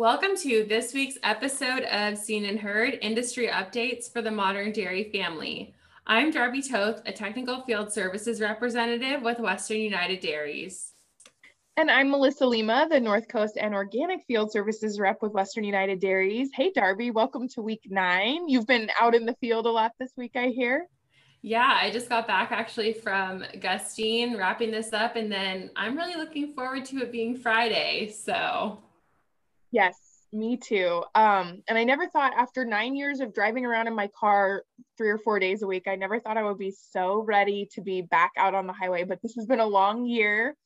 Welcome 0.00 0.34
to 0.36 0.64
this 0.64 0.94
week's 0.94 1.18
episode 1.22 1.82
of 1.82 2.16
Seen 2.16 2.46
and 2.46 2.58
Heard 2.58 2.98
Industry 3.02 3.48
Updates 3.48 4.10
for 4.10 4.22
the 4.22 4.30
Modern 4.30 4.72
Dairy 4.72 5.10
Family. 5.12 5.74
I'm 6.06 6.30
Darby 6.30 6.62
Toth, 6.62 7.02
a 7.04 7.12
technical 7.12 7.60
field 7.64 7.92
services 7.92 8.40
representative 8.40 9.20
with 9.20 9.38
Western 9.40 9.76
United 9.76 10.20
Dairies. 10.20 10.94
And 11.76 11.90
I'm 11.90 12.10
Melissa 12.10 12.46
Lima, 12.46 12.86
the 12.90 12.98
North 12.98 13.28
Coast 13.28 13.58
and 13.60 13.74
Organic 13.74 14.24
Field 14.24 14.50
Services 14.50 14.98
rep 14.98 15.18
with 15.20 15.32
Western 15.32 15.64
United 15.64 16.00
Dairies. 16.00 16.48
Hey, 16.54 16.72
Darby, 16.74 17.10
welcome 17.10 17.46
to 17.48 17.60
week 17.60 17.82
nine. 17.90 18.48
You've 18.48 18.66
been 18.66 18.90
out 18.98 19.14
in 19.14 19.26
the 19.26 19.36
field 19.38 19.66
a 19.66 19.70
lot 19.70 19.92
this 20.00 20.12
week, 20.16 20.32
I 20.34 20.46
hear. 20.46 20.86
Yeah, 21.42 21.78
I 21.78 21.90
just 21.90 22.08
got 22.08 22.26
back 22.26 22.52
actually 22.52 22.94
from 22.94 23.44
Gustine, 23.60 24.38
wrapping 24.38 24.70
this 24.70 24.94
up, 24.94 25.16
and 25.16 25.30
then 25.30 25.70
I'm 25.76 25.94
really 25.94 26.16
looking 26.16 26.54
forward 26.54 26.86
to 26.86 27.02
it 27.02 27.12
being 27.12 27.36
Friday. 27.36 28.08
So 28.08 28.78
Yes, 29.70 29.96
me 30.32 30.56
too. 30.56 31.02
Um, 31.14 31.62
and 31.68 31.76
I 31.76 31.84
never 31.84 32.08
thought 32.08 32.32
after 32.36 32.64
nine 32.64 32.94
years 32.94 33.20
of 33.20 33.34
driving 33.34 33.66
around 33.66 33.88
in 33.88 33.94
my 33.94 34.08
car 34.18 34.64
three 34.96 35.10
or 35.10 35.18
four 35.18 35.38
days 35.38 35.62
a 35.62 35.66
week, 35.66 35.88
I 35.88 35.96
never 35.96 36.20
thought 36.20 36.36
I 36.36 36.42
would 36.42 36.58
be 36.58 36.74
so 36.92 37.22
ready 37.22 37.68
to 37.72 37.80
be 37.80 38.02
back 38.02 38.32
out 38.36 38.54
on 38.54 38.66
the 38.66 38.72
highway. 38.72 39.04
But 39.04 39.22
this 39.22 39.34
has 39.34 39.46
been 39.46 39.60
a 39.60 39.66
long 39.66 40.06
year 40.06 40.56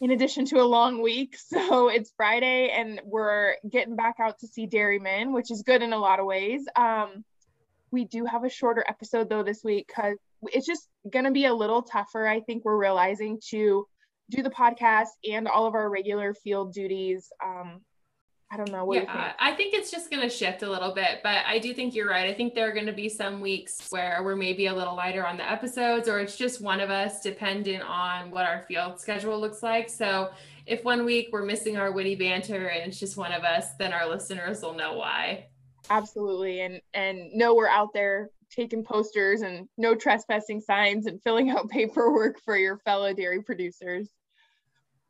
in 0.00 0.10
addition 0.10 0.46
to 0.46 0.60
a 0.60 0.64
long 0.64 1.02
week. 1.02 1.36
So 1.50 1.88
it's 1.88 2.12
Friday 2.16 2.70
and 2.70 3.00
we're 3.04 3.56
getting 3.68 3.96
back 3.96 4.16
out 4.20 4.38
to 4.40 4.46
see 4.46 4.66
Dairyman, 4.66 5.32
which 5.32 5.50
is 5.50 5.62
good 5.62 5.82
in 5.82 5.92
a 5.92 5.98
lot 5.98 6.20
of 6.20 6.26
ways. 6.26 6.64
Um, 6.76 7.24
we 7.90 8.04
do 8.04 8.24
have 8.24 8.44
a 8.44 8.48
shorter 8.48 8.84
episode 8.86 9.28
though 9.28 9.42
this 9.42 9.62
week 9.64 9.88
because 9.88 10.16
it's 10.44 10.66
just 10.66 10.88
going 11.10 11.24
to 11.24 11.32
be 11.32 11.46
a 11.46 11.54
little 11.54 11.82
tougher. 11.82 12.26
I 12.26 12.40
think 12.40 12.64
we're 12.64 12.76
realizing 12.76 13.40
to 13.50 13.86
do 14.30 14.42
the 14.42 14.50
podcast 14.50 15.08
and 15.28 15.48
all 15.48 15.66
of 15.66 15.74
our 15.74 15.90
regular 15.90 16.34
field 16.34 16.72
duties 16.72 17.30
um, 17.44 17.80
I 18.52 18.56
don't 18.56 18.72
know. 18.72 18.84
What 18.84 19.04
yeah, 19.04 19.24
think? 19.24 19.36
I 19.38 19.52
think 19.52 19.74
it's 19.74 19.92
just 19.92 20.10
going 20.10 20.22
to 20.22 20.28
shift 20.28 20.62
a 20.62 20.70
little 20.70 20.92
bit, 20.92 21.20
but 21.22 21.44
I 21.46 21.60
do 21.60 21.72
think 21.72 21.94
you're 21.94 22.08
right. 22.08 22.28
I 22.28 22.34
think 22.34 22.54
there 22.54 22.68
are 22.68 22.72
going 22.72 22.86
to 22.86 22.92
be 22.92 23.08
some 23.08 23.40
weeks 23.40 23.86
where 23.90 24.22
we're 24.24 24.34
maybe 24.34 24.66
a 24.66 24.74
little 24.74 24.96
lighter 24.96 25.24
on 25.24 25.36
the 25.36 25.48
episodes, 25.48 26.08
or 26.08 26.18
it's 26.18 26.36
just 26.36 26.60
one 26.60 26.80
of 26.80 26.90
us, 26.90 27.20
dependent 27.20 27.84
on 27.84 28.32
what 28.32 28.46
our 28.46 28.62
field 28.62 29.00
schedule 29.00 29.40
looks 29.40 29.62
like. 29.62 29.88
So 29.88 30.30
if 30.66 30.82
one 30.82 31.04
week 31.04 31.28
we're 31.30 31.44
missing 31.44 31.76
our 31.76 31.92
witty 31.92 32.16
banter 32.16 32.66
and 32.66 32.90
it's 32.90 32.98
just 32.98 33.16
one 33.16 33.32
of 33.32 33.44
us, 33.44 33.74
then 33.78 33.92
our 33.92 34.08
listeners 34.08 34.62
will 34.62 34.74
know 34.74 34.94
why. 34.94 35.46
Absolutely, 35.88 36.60
and 36.60 36.80
and 36.92 37.32
know 37.32 37.54
we're 37.54 37.68
out 37.68 37.92
there 37.94 38.30
taking 38.50 38.84
posters 38.84 39.42
and 39.42 39.68
no 39.78 39.94
trespassing 39.94 40.60
signs 40.60 41.06
and 41.06 41.22
filling 41.22 41.50
out 41.50 41.68
paperwork 41.70 42.40
for 42.40 42.56
your 42.56 42.78
fellow 42.78 43.14
dairy 43.14 43.42
producers. 43.42 44.08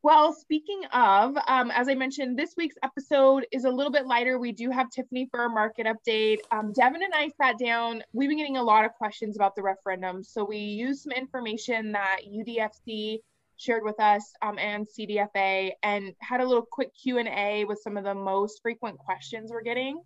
Well, 0.02 0.32
speaking 0.32 0.80
of, 0.94 1.36
um, 1.46 1.70
as 1.70 1.90
I 1.90 1.94
mentioned, 1.94 2.38
this 2.38 2.54
week's 2.56 2.76
episode 2.82 3.46
is 3.52 3.64
a 3.64 3.70
little 3.70 3.92
bit 3.92 4.06
lighter. 4.06 4.38
We 4.38 4.50
do 4.50 4.70
have 4.70 4.88
Tiffany 4.88 5.28
for 5.30 5.44
a 5.44 5.50
market 5.50 5.86
update. 5.86 6.38
Um, 6.50 6.72
Devin 6.72 7.02
and 7.02 7.12
I 7.14 7.28
sat 7.36 7.58
down. 7.58 8.02
We've 8.14 8.30
been 8.30 8.38
getting 8.38 8.56
a 8.56 8.62
lot 8.62 8.86
of 8.86 8.92
questions 8.94 9.36
about 9.36 9.54
the 9.54 9.62
referendum, 9.62 10.24
so 10.24 10.42
we 10.42 10.56
used 10.56 11.02
some 11.02 11.12
information 11.12 11.92
that 11.92 12.20
UDFC 12.26 13.18
shared 13.58 13.84
with 13.84 14.00
us 14.00 14.32
um, 14.40 14.58
and 14.58 14.86
CDFA, 14.88 15.72
and 15.82 16.14
had 16.20 16.40
a 16.40 16.46
little 16.46 16.66
quick 16.72 16.92
Q 16.94 17.18
and 17.18 17.28
A 17.28 17.66
with 17.66 17.80
some 17.82 17.98
of 17.98 18.04
the 18.04 18.14
most 18.14 18.62
frequent 18.62 18.96
questions 18.96 19.50
we're 19.50 19.60
getting. 19.60 20.00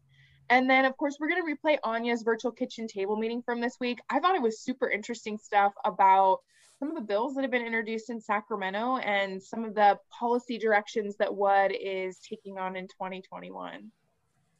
And 0.51 0.69
then, 0.69 0.86
of 0.86 0.97
course, 0.97 1.19
we're 1.20 1.29
going 1.29 1.47
to 1.47 1.55
replay 1.55 1.79
Anja's 1.84 2.25
virtual 2.25 2.51
kitchen 2.51 2.89
table 2.89 3.14
meeting 3.14 3.42
from 3.42 3.61
this 3.61 3.77
week. 3.79 4.01
I 4.11 4.19
thought 4.19 4.34
it 4.34 4.42
was 4.42 4.61
super 4.61 4.91
interesting 4.91 5.39
stuff 5.39 5.73
about 5.84 6.41
some 6.85 6.95
of 6.95 7.03
the 7.03 7.15
bills 7.15 7.35
that 7.35 7.41
have 7.41 7.51
been 7.51 7.65
introduced 7.65 8.11
in 8.11 8.21
Sacramento 8.21 8.99
and 8.99 9.43
some 9.43 9.65
of 9.65 9.75
the 9.75 9.99
policy 10.11 10.59
directions 10.59 11.17
that 11.17 11.35
WUD 11.35 11.73
is 11.81 12.19
taking 12.19 12.58
on 12.58 12.77
in 12.77 12.86
2021. 12.89 13.91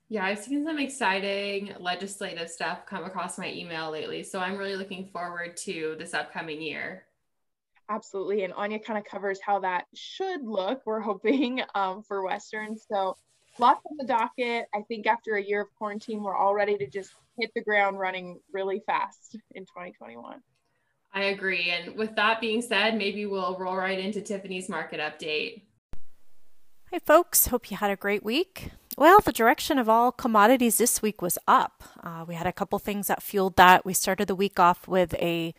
Yeah, 0.09 0.25
I've 0.25 0.39
seen 0.39 0.65
some 0.65 0.79
exciting 0.79 1.75
legislative 1.79 2.49
stuff 2.49 2.87
come 2.87 3.05
across 3.05 3.37
my 3.37 3.53
email 3.53 3.91
lately. 3.91 4.23
So 4.23 4.39
I'm 4.39 4.57
really 4.57 4.75
looking 4.75 5.07
forward 5.09 5.55
to 5.65 5.97
this 5.99 6.15
upcoming 6.15 6.63
year. 6.63 7.05
Absolutely. 7.91 8.45
And 8.45 8.55
Anja 8.55 8.83
kind 8.83 8.99
of 8.99 9.05
covers 9.05 9.39
how 9.45 9.61
that 9.61 9.85
should 9.93 10.47
look, 10.47 10.81
we're 10.87 11.01
hoping, 11.01 11.61
um, 11.75 12.03
for 12.05 12.25
Western. 12.25 12.79
So 12.79 13.19
lots 13.59 13.83
on 13.85 13.99
the 13.99 14.07
docket. 14.07 14.65
I 14.75 14.81
think 14.89 15.07
after 15.07 15.35
a 15.35 15.45
year 15.45 15.61
of 15.61 15.69
quarantine, 15.77 16.23
we're 16.23 16.35
all 16.35 16.55
ready 16.55 16.79
to 16.79 16.87
just 16.87 17.13
hit 17.39 17.51
the 17.55 17.63
ground 17.63 17.99
running 17.99 18.41
really 18.51 18.81
fast 18.87 19.37
in 19.55 19.65
2021. 19.65 20.41
I 21.15 21.25
agree. 21.25 21.71
And 21.71 21.95
with 21.97 22.17
that 22.17 22.41
being 22.41 22.61
said, 22.61 22.99
maybe 22.99 23.25
we'll 23.25 23.57
roll 23.57 23.77
right 23.77 23.99
into 23.99 24.21
Tiffany's 24.21 24.69
market 24.69 24.99
update. 24.99 25.63
Hi, 26.91 26.99
folks. 26.99 27.47
Hope 27.47 27.71
you 27.71 27.77
had 27.77 27.91
a 27.91 27.97
great 27.97 28.25
week. 28.25 28.71
Well, 28.99 29.21
the 29.21 29.33
direction 29.33 29.79
of 29.79 29.89
all 29.89 30.13
commodities 30.13 30.79
this 30.79 31.03
week 31.03 31.23
was 31.23 31.39
up. 31.47 31.85
Uh, 32.03 32.25
we 32.27 32.35
had 32.35 32.47
a 32.47 32.53
couple 32.53 32.79
things 32.79 33.07
that 33.07 33.23
fueled 33.23 33.57
that. 33.57 33.85
We 33.85 33.95
started 33.95 34.29
the 34.29 34.35
week 34.35 34.59
off 34.59 34.87
with 34.89 35.15
a 35.15 35.55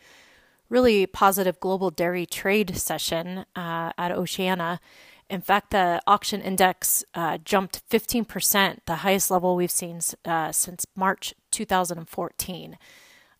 really 0.68 1.06
positive 1.06 1.58
global 1.60 1.90
dairy 1.90 2.26
trade 2.26 2.76
session 2.76 3.46
uh, 3.54 3.92
at 3.96 4.12
Oceania. 4.12 4.80
In 5.28 5.40
fact, 5.40 5.70
the 5.70 6.00
auction 6.06 6.40
index 6.40 7.04
uh, 7.14 7.38
jumped 7.38 7.82
15%, 7.90 8.78
the 8.86 8.96
highest 8.96 9.30
level 9.30 9.56
we've 9.56 9.70
seen 9.70 10.00
uh, 10.24 10.52
since 10.52 10.86
March 10.94 11.34
2014. 11.50 12.78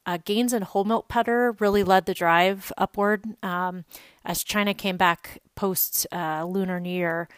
Uh, 0.07 0.19
gains 0.25 0.53
in 0.53 0.63
whole 0.63 0.85
milk 0.85 1.09
butter 1.09 1.57
really 1.59 1.83
led 1.83 2.07
the 2.07 2.15
drive 2.15 2.73
upward 2.79 3.25
um, 3.43 3.85
as 4.25 4.45
China 4.45 4.73
came 4.73 4.97
back 4.97 5.43
post 5.57 6.07
uh, 6.13 6.45
Lunar 6.45 6.79
New 6.79 6.91
Year 6.91 7.29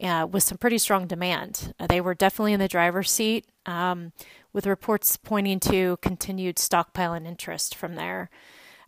uh, 0.00 0.26
with 0.30 0.44
some 0.44 0.56
pretty 0.56 0.78
strong 0.78 1.06
demand. 1.06 1.74
Uh, 1.80 1.88
they 1.88 2.00
were 2.00 2.14
definitely 2.14 2.52
in 2.52 2.60
the 2.60 2.68
driver's 2.68 3.10
seat, 3.10 3.46
um, 3.66 4.12
with 4.52 4.66
reports 4.66 5.16
pointing 5.16 5.58
to 5.58 5.96
continued 6.02 6.56
stockpiling 6.56 7.26
interest 7.26 7.74
from 7.74 7.96
there. 7.96 8.30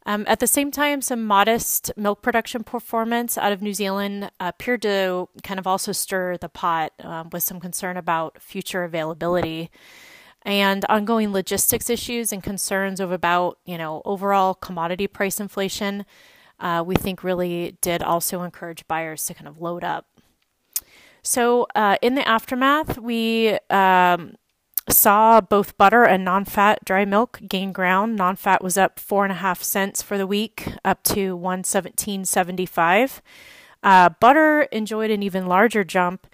Um, 0.07 0.25
at 0.29 0.39
the 0.39 0.47
same 0.47 0.71
time, 0.71 1.01
some 1.01 1.25
modest 1.25 1.91
milk 1.97 2.21
production 2.21 2.63
performance 2.63 3.39
out 3.39 3.53
of 3.53 3.63
New 3.63 3.73
Zealand 3.73 4.31
appeared 4.39 4.83
to 4.83 5.29
kind 5.43 5.59
of 5.59 5.67
also 5.67 5.93
stir 5.93 6.37
the 6.37 6.51
pot 6.51 6.93
um, 7.03 7.31
with 7.33 7.43
some 7.43 7.59
concern 7.59 7.97
about 7.97 8.41
future 8.41 8.85
availability 8.85 9.71
and 10.45 10.85
ongoing 10.89 11.33
logistics 11.33 11.89
issues 11.89 12.33
and 12.33 12.43
concerns 12.43 13.01
of 13.01 13.11
about 13.11 13.59
you 13.65 13.79
know 13.79 14.03
overall 14.05 14.55
commodity 14.55 15.07
price 15.07 15.41
inflation 15.41 16.05
uh, 16.61 16.83
we 16.87 16.95
think 16.95 17.25
really 17.25 17.77
did 17.81 18.03
also 18.03 18.43
encourage 18.43 18.87
buyers 18.87 19.25
to 19.27 19.35
kind 19.35 19.49
of 19.49 19.61
load 19.61 19.83
up. 19.83 20.07
So 21.23 21.67
uh, 21.75 21.97
in 22.01 22.15
the 22.15 22.27
aftermath 22.29 22.99
we 22.99 23.59
um, 23.71 24.37
saw 24.89 25.41
both 25.41 25.77
butter 25.77 26.05
and 26.05 26.25
non-fat 26.25 26.85
dry 26.85 27.05
milk 27.05 27.41
gain 27.49 27.73
ground. 27.73 28.17
Non-fat 28.17 28.63
was 28.63 28.79
up 28.79 29.01
four 29.01 29.25
and 29.25 29.33
a 29.33 29.37
half 29.37 29.63
cents 29.63 30.03
for 30.03 30.17
the 30.17 30.27
week 30.27 30.69
up 30.85 31.03
to 31.05 31.37
117.75 31.37 33.21
uh, 33.85 34.09
butter 34.19 34.63
enjoyed 34.73 35.11
an 35.11 35.23
even 35.23 35.47
larger 35.47 35.85
jump 35.85 36.27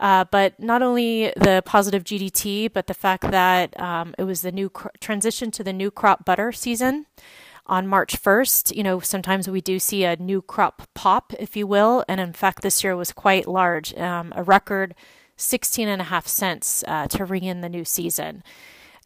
uh, 0.00 0.24
but 0.30 0.58
not 0.58 0.80
only 0.82 1.32
the 1.36 1.62
positive 1.66 2.02
GDT, 2.02 2.72
but 2.72 2.86
the 2.86 2.94
fact 2.94 3.30
that 3.30 3.78
um, 3.78 4.14
it 4.18 4.24
was 4.24 4.40
the 4.40 4.50
new 4.50 4.70
cr- 4.70 4.88
transition 4.98 5.50
to 5.52 5.62
the 5.62 5.74
new 5.74 5.90
crop 5.90 6.24
butter 6.24 6.52
season 6.52 7.04
on 7.66 7.86
March 7.86 8.20
1st. 8.20 8.74
You 8.74 8.82
know, 8.82 9.00
sometimes 9.00 9.48
we 9.48 9.60
do 9.60 9.78
see 9.78 10.04
a 10.04 10.16
new 10.16 10.40
crop 10.40 10.88
pop, 10.94 11.34
if 11.38 11.54
you 11.54 11.66
will. 11.66 12.02
And 12.08 12.18
in 12.18 12.32
fact, 12.32 12.62
this 12.62 12.82
year 12.82 12.96
was 12.96 13.12
quite 13.12 13.46
large, 13.46 13.94
um, 13.94 14.32
a 14.34 14.42
record 14.42 14.94
16 15.36 15.86
and 15.86 16.00
a 16.00 16.06
half 16.06 16.26
cents 16.26 16.82
uh, 16.88 17.06
to 17.08 17.26
ring 17.26 17.44
in 17.44 17.60
the 17.60 17.68
new 17.68 17.84
season. 17.84 18.42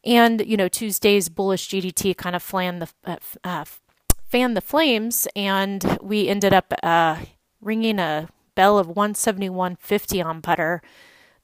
And, 0.04 0.46
you 0.46 0.56
know, 0.56 0.68
Tuesday's 0.68 1.28
bullish 1.28 1.68
GDT 1.68 2.16
kind 2.16 2.36
of 2.36 2.42
fanned 2.42 2.82
the, 2.82 2.88
uh, 3.04 3.16
uh, 3.42 3.64
fanned 4.28 4.56
the 4.56 4.60
flames, 4.60 5.26
and 5.34 5.98
we 6.02 6.28
ended 6.28 6.52
up 6.52 6.72
uh, 6.82 7.18
ringing 7.60 7.98
a 7.98 8.28
bell 8.54 8.78
of 8.78 8.88
171.50 8.88 10.24
on 10.24 10.40
butter, 10.40 10.82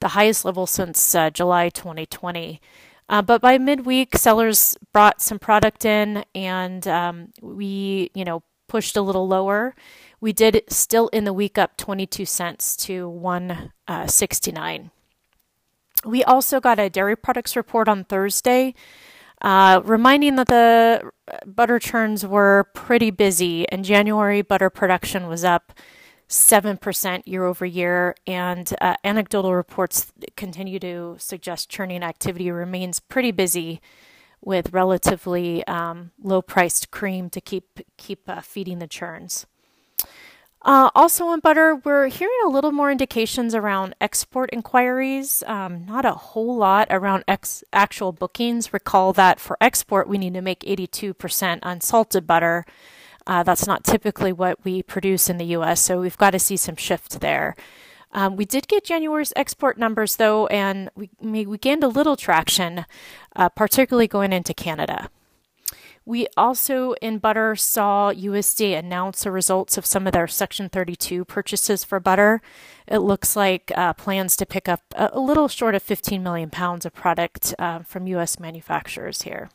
the 0.01 0.09
highest 0.09 0.45
level 0.45 0.67
since 0.67 1.15
uh, 1.15 1.31
July 1.31 1.69
2020. 1.69 2.61
Uh, 3.09 3.21
but 3.23 3.41
by 3.41 3.59
midweek, 3.59 4.17
sellers 4.17 4.77
brought 4.93 5.21
some 5.21 5.39
product 5.39 5.85
in, 5.85 6.25
and 6.35 6.87
um, 6.87 7.33
we, 7.43 8.11
you 8.15 8.25
know, 8.25 8.43
pushed 8.69 8.97
a 8.97 9.03
little 9.03 9.27
lower. 9.27 9.75
We 10.21 10.33
did 10.33 10.62
still 10.69 11.09
in 11.09 11.25
the 11.25 11.33
week 11.33 11.59
up 11.59 11.77
22 11.77 12.25
cents 12.25 12.77
to 12.77 13.09
169. 13.09 14.81
Uh, 14.85 14.89
we 16.09 16.23
also 16.23 16.61
got 16.61 16.79
a 16.79 16.89
dairy 16.89 17.17
products 17.17 17.57
report 17.57 17.89
on 17.89 18.05
Thursday, 18.05 18.75
uh, 19.43 19.81
reminding 19.85 20.37
that 20.37 20.47
the 20.47 21.11
butter 21.45 21.81
churns 21.81 22.25
were 22.25 22.69
pretty 22.75 23.11
busy. 23.11 23.67
In 23.73 23.83
January, 23.83 24.41
butter 24.41 24.71
production 24.71 25.27
was 25.27 25.45
up 25.45 25.73
7% 26.31 27.23
year 27.27 27.44
over 27.44 27.67
year, 27.67 28.15
and 28.27 28.73
uh, 28.81 28.94
anecdotal 29.03 29.53
reports 29.53 30.12
continue 30.37 30.79
to 30.79 31.17
suggest 31.19 31.69
churning 31.69 32.05
activity 32.05 32.50
remains 32.50 33.00
pretty 33.00 33.32
busy 33.32 33.81
with 34.41 34.73
relatively 34.73 35.67
um, 35.67 36.12
low 36.23 36.41
priced 36.41 36.91
cream 36.93 37.29
to 37.31 37.41
keep, 37.41 37.81
keep 37.97 38.29
uh, 38.29 38.41
feeding 38.41 38.79
the 38.79 38.87
churns. 38.87 39.44
Uh, 40.62 40.91
also 40.94 41.27
on 41.27 41.41
butter, 41.41 41.75
we're 41.75 42.09
hearing 42.09 42.38
a 42.44 42.49
little 42.49 42.71
more 42.71 42.91
indications 42.91 43.55
around 43.55 43.94
export 44.00 44.50
inquiries. 44.53 45.43
Um, 45.47 45.87
not 45.87 46.05
a 46.05 46.12
whole 46.12 46.56
lot 46.56 46.87
around 46.91 47.25
ex- 47.26 47.65
actual 47.73 48.12
bookings. 48.12 48.73
Recall 48.73 49.12
that 49.15 49.41
for 49.41 49.56
export, 49.61 50.06
we 50.06 50.19
need 50.19 50.35
to 50.35 50.43
make 50.43 50.61
82% 50.61 51.61
unsalted 51.62 52.26
butter. 52.26 52.67
Uh, 53.26 53.43
that's 53.43 53.67
not 53.67 53.84
typically 53.84 54.32
what 54.32 54.64
we 54.64 54.82
produce 54.82 55.28
in 55.28 55.37
the 55.37 55.46
US, 55.56 55.81
so 55.81 56.00
we've 56.00 56.19
got 56.19 56.31
to 56.31 56.38
see 56.38 56.56
some 56.56 56.76
shift 56.76 57.20
there. 57.20 57.56
Um, 58.12 58.37
we 58.37 58.44
did 58.44 58.67
get 58.67 58.84
January's 58.84 59.32
export 59.37 59.78
numbers 59.78 60.17
though, 60.17 60.46
and 60.49 60.90
we, 60.94 61.11
we 61.20 61.58
gained 61.58 61.84
a 61.84 61.88
little 61.88 62.17
traction, 62.17 62.87
uh, 63.37 63.49
particularly 63.50 64.08
going 64.08 64.32
into 64.32 64.52
Canada. 64.52 65.11
We 66.05 66.26
also 66.37 66.94
in 66.94 67.19
butter 67.19 67.55
saw 67.55 68.12
USDA 68.12 68.78
announce 68.78 69.23
the 69.23 69.31
results 69.31 69.78
of 69.78 69.87
some 69.87 70.06
of 70.06 70.12
their 70.12 70.26
Section 70.26 70.69
32 70.69 71.25
purchases 71.25 71.84
for 71.84 72.00
butter. 72.00 72.40
It 72.88 72.99
looks 72.99 73.37
like 73.37 73.70
uh, 73.76 73.93
plans 73.93 74.34
to 74.38 74.46
pick 74.46 74.69
up 74.69 74.81
a, 74.96 75.11
a, 75.12 75.20
little 75.20 75.46
short 75.46 75.75
of 75.75 75.82
15 75.82 76.23
million 76.23 76.50
pounds 76.50 76.84
of 76.84 76.94
product 76.94 77.55
uh, 77.58 77.81
from 77.81 78.08
U.S. 78.08 78.40
manufacturers 78.40 79.23
here. 79.23 79.50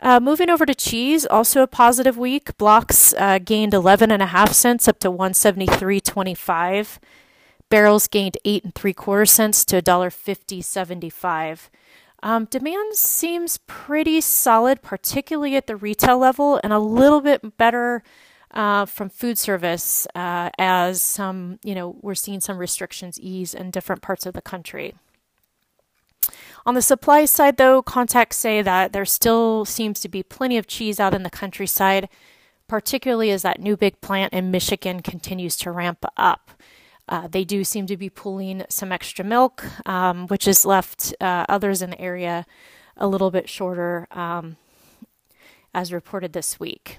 Uh, 0.00 0.20
moving 0.20 0.48
over 0.48 0.64
to 0.64 0.74
cheese, 0.74 1.26
also 1.26 1.62
a 1.62 1.66
positive 1.66 2.16
week. 2.16 2.56
Blocks 2.56 3.12
uh, 3.14 3.38
gained 3.38 3.74
11 3.74 4.12
and 4.12 4.22
a 4.22 4.26
half 4.26 4.52
cents 4.52 4.86
up 4.86 5.00
to 5.00 5.10
173.25. 5.10 6.98
Barrels 7.68 8.06
gained 8.06 8.38
eight 8.44 8.64
and 8.64 8.74
three 8.74 8.92
quarter 8.92 9.26
cents 9.26 9.64
to 9.66 9.82
$1.50.75. 9.82 11.68
Um, 12.22 12.46
demand 12.46 12.94
seems 12.94 13.58
pretty 13.66 14.20
solid, 14.20 14.82
particularly 14.82 15.56
at 15.56 15.66
the 15.66 15.76
retail 15.76 16.18
level, 16.18 16.60
and 16.62 16.72
a 16.72 16.78
little 16.78 17.20
bit 17.20 17.56
better 17.58 18.02
uh, 18.52 18.86
from 18.86 19.08
food 19.08 19.36
service 19.38 20.06
uh, 20.14 20.50
as 20.58 21.02
some, 21.02 21.58
you 21.62 21.74
know, 21.74 21.96
we're 22.00 22.14
seeing 22.14 22.40
some 22.40 22.58
restrictions 22.58 23.20
ease 23.20 23.54
in 23.54 23.70
different 23.70 24.02
parts 24.02 24.26
of 24.26 24.34
the 24.34 24.42
country. 24.42 24.94
On 26.66 26.74
the 26.74 26.82
supply 26.82 27.24
side, 27.24 27.56
though, 27.56 27.82
contacts 27.82 28.36
say 28.36 28.62
that 28.62 28.92
there 28.92 29.04
still 29.04 29.64
seems 29.64 30.00
to 30.00 30.08
be 30.08 30.22
plenty 30.22 30.58
of 30.58 30.66
cheese 30.66 31.00
out 31.00 31.14
in 31.14 31.22
the 31.22 31.30
countryside, 31.30 32.08
particularly 32.66 33.30
as 33.30 33.42
that 33.42 33.60
new 33.60 33.76
big 33.76 34.00
plant 34.00 34.32
in 34.32 34.50
Michigan 34.50 35.00
continues 35.00 35.56
to 35.56 35.70
ramp 35.70 36.04
up. 36.16 36.50
Uh, 37.08 37.26
they 37.26 37.42
do 37.42 37.64
seem 37.64 37.86
to 37.86 37.96
be 37.96 38.10
pulling 38.10 38.64
some 38.68 38.92
extra 38.92 39.24
milk, 39.24 39.64
um, 39.86 40.26
which 40.26 40.44
has 40.44 40.66
left 40.66 41.14
uh, 41.20 41.46
others 41.48 41.80
in 41.80 41.90
the 41.90 42.00
area 42.00 42.44
a 42.96 43.08
little 43.08 43.30
bit 43.30 43.48
shorter, 43.48 44.06
um, 44.10 44.56
as 45.72 45.92
reported 45.92 46.34
this 46.34 46.60
week. 46.60 46.98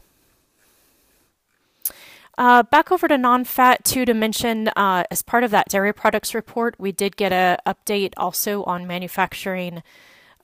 Uh, 2.39 2.63
back 2.63 2.89
over 2.89 3.05
to 3.05 3.17
non-fat 3.17 3.83
too 3.83 4.05
to 4.05 4.13
mention 4.13 4.69
uh, 4.69 5.03
as 5.11 5.21
part 5.21 5.43
of 5.43 5.51
that 5.51 5.67
dairy 5.67 5.93
products 5.93 6.33
report, 6.33 6.73
we 6.79 6.89
did 6.89 7.17
get 7.17 7.33
an 7.33 7.57
update 7.67 8.13
also 8.15 8.63
on 8.63 8.87
manufacturing 8.87 9.83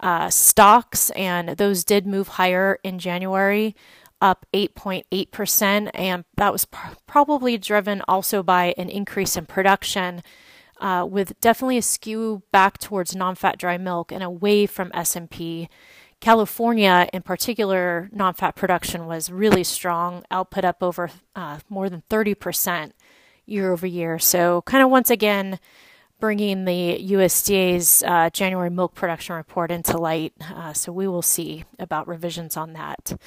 uh, 0.01 0.29
stocks, 0.29 1.09
and 1.11 1.51
those 1.51 1.85
did 1.85 2.05
move 2.05 2.27
higher 2.27 2.79
in 2.83 2.99
January 2.99 3.77
up 4.19 4.45
8.8%, 4.53 5.89
and 5.93 6.25
that 6.35 6.51
was 6.51 6.65
pr- 6.65 6.95
probably 7.07 7.57
driven 7.57 8.01
also 8.09 8.43
by 8.43 8.73
an 8.77 8.89
increase 8.89 9.37
in 9.37 9.45
production, 9.45 10.21
uh, 10.81 11.07
with 11.09 11.39
definitely 11.39 11.77
a 11.77 11.81
skew 11.81 12.43
back 12.51 12.77
towards 12.77 13.15
non-fat 13.15 13.57
dry 13.57 13.77
milk 13.77 14.11
and 14.11 14.21
away 14.21 14.65
from 14.65 14.91
SMP. 14.91 15.69
California, 16.25 17.07
in 17.13 17.21
particular, 17.21 18.09
non-fat 18.11 18.55
production 18.55 19.05
was 19.05 19.31
really 19.31 19.63
strong, 19.63 20.23
output 20.31 20.65
up 20.65 20.81
over 20.81 21.11
uh, 21.35 21.59
more 21.69 21.87
than 21.87 22.01
30% 22.09 22.93
year 23.45 23.71
over 23.71 23.85
year. 23.85 24.17
So, 24.17 24.63
kind 24.63 24.83
of 24.83 24.89
once 24.89 25.11
again, 25.11 25.59
bringing 26.19 26.65
the 26.65 26.99
USDA's 27.11 28.01
uh, 28.07 28.31
January 28.31 28.71
milk 28.71 28.95
production 28.95 29.35
report 29.35 29.69
into 29.69 29.99
light. 29.99 30.33
Uh, 30.41 30.73
so 30.73 30.91
we 30.91 31.07
will 31.07 31.21
see 31.21 31.63
about 31.77 32.07
revisions 32.07 32.57
on 32.57 32.73
that. 32.73 33.21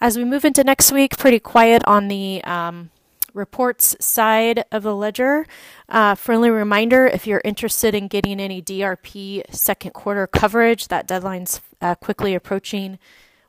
As 0.00 0.18
we 0.18 0.24
move 0.24 0.44
into 0.44 0.64
next 0.64 0.90
week, 0.90 1.16
pretty 1.16 1.38
quiet 1.38 1.84
on 1.86 2.08
the 2.08 2.42
um, 2.42 2.90
reports 3.34 3.96
side 4.00 4.64
of 4.70 4.82
the 4.82 4.94
ledger. 4.94 5.46
Uh, 5.88 6.14
friendly 6.14 6.50
reminder 6.50 7.06
if 7.06 7.26
you're 7.26 7.42
interested 7.44 7.94
in 7.94 8.08
getting 8.08 8.40
any 8.40 8.62
DRP 8.62 9.42
second 9.52 9.92
quarter 9.92 10.26
coverage, 10.26 10.88
that 10.88 11.06
deadline's 11.06 11.60
uh, 11.80 11.94
quickly 11.94 12.34
approaching 12.34 12.98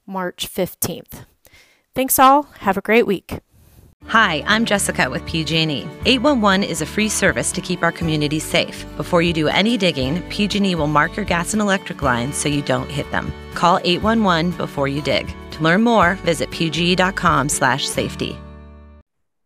March 0.06 0.48
15th. 0.52 1.26
Thanks 1.96 2.20
all. 2.20 2.44
Have 2.60 2.78
a 2.78 2.82
great 2.82 3.06
week. 3.06 3.40
Hi, 4.08 4.44
I'm 4.46 4.66
Jessica 4.66 5.10
with 5.10 5.26
PG&E. 5.26 5.88
811 6.06 6.64
is 6.64 6.82
a 6.82 6.86
free 6.86 7.10
service 7.10 7.52
to 7.54 7.62
keep 7.62 7.82
our 7.84 7.92
communities 7.92 8.44
safe. 8.44 8.86
Before 8.98 9.22
you 9.22 9.34
do 9.34 9.48
any 9.48 9.78
digging, 9.78 10.22
PG&E 10.30 10.76
will 10.76 10.88
mark 10.88 11.16
your 11.16 11.26
gas 11.26 11.54
and 11.54 11.62
electric 11.62 12.02
lines 12.02 12.36
so 12.36 12.50
you 12.50 12.62
don't 12.62 12.90
hit 12.90 13.10
them. 13.12 13.34
Call 13.54 13.80
811 13.84 14.52
before 14.58 14.88
you 14.88 15.02
dig. 15.02 15.34
To 15.52 15.64
learn 15.64 15.84
more, 15.84 16.16
visit 16.16 16.52
pge.com/safety. 16.52 18.38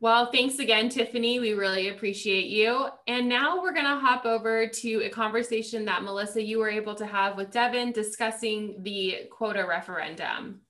Well, 0.07 0.31
thanks 0.31 0.59
again, 0.59 0.87
Tiffany. 0.87 1.41
We 1.41 1.51
really 1.51 1.89
appreciate 1.89 2.45
you. 2.45 2.87
And 3.07 3.27
now 3.27 3.61
we're 3.61 3.73
going 3.73 3.83
to 3.83 3.99
hop 3.99 4.25
over 4.25 4.65
to 4.65 5.03
a 5.03 5.09
conversation 5.09 5.83
that 5.83 6.01
Melissa, 6.01 6.41
you 6.41 6.59
were 6.59 6.69
able 6.69 6.95
to 6.95 7.05
have 7.05 7.35
with 7.35 7.51
Devin 7.51 7.91
discussing 7.91 8.81
the 8.83 9.27
quota 9.29 9.67
referendum. 9.67 10.61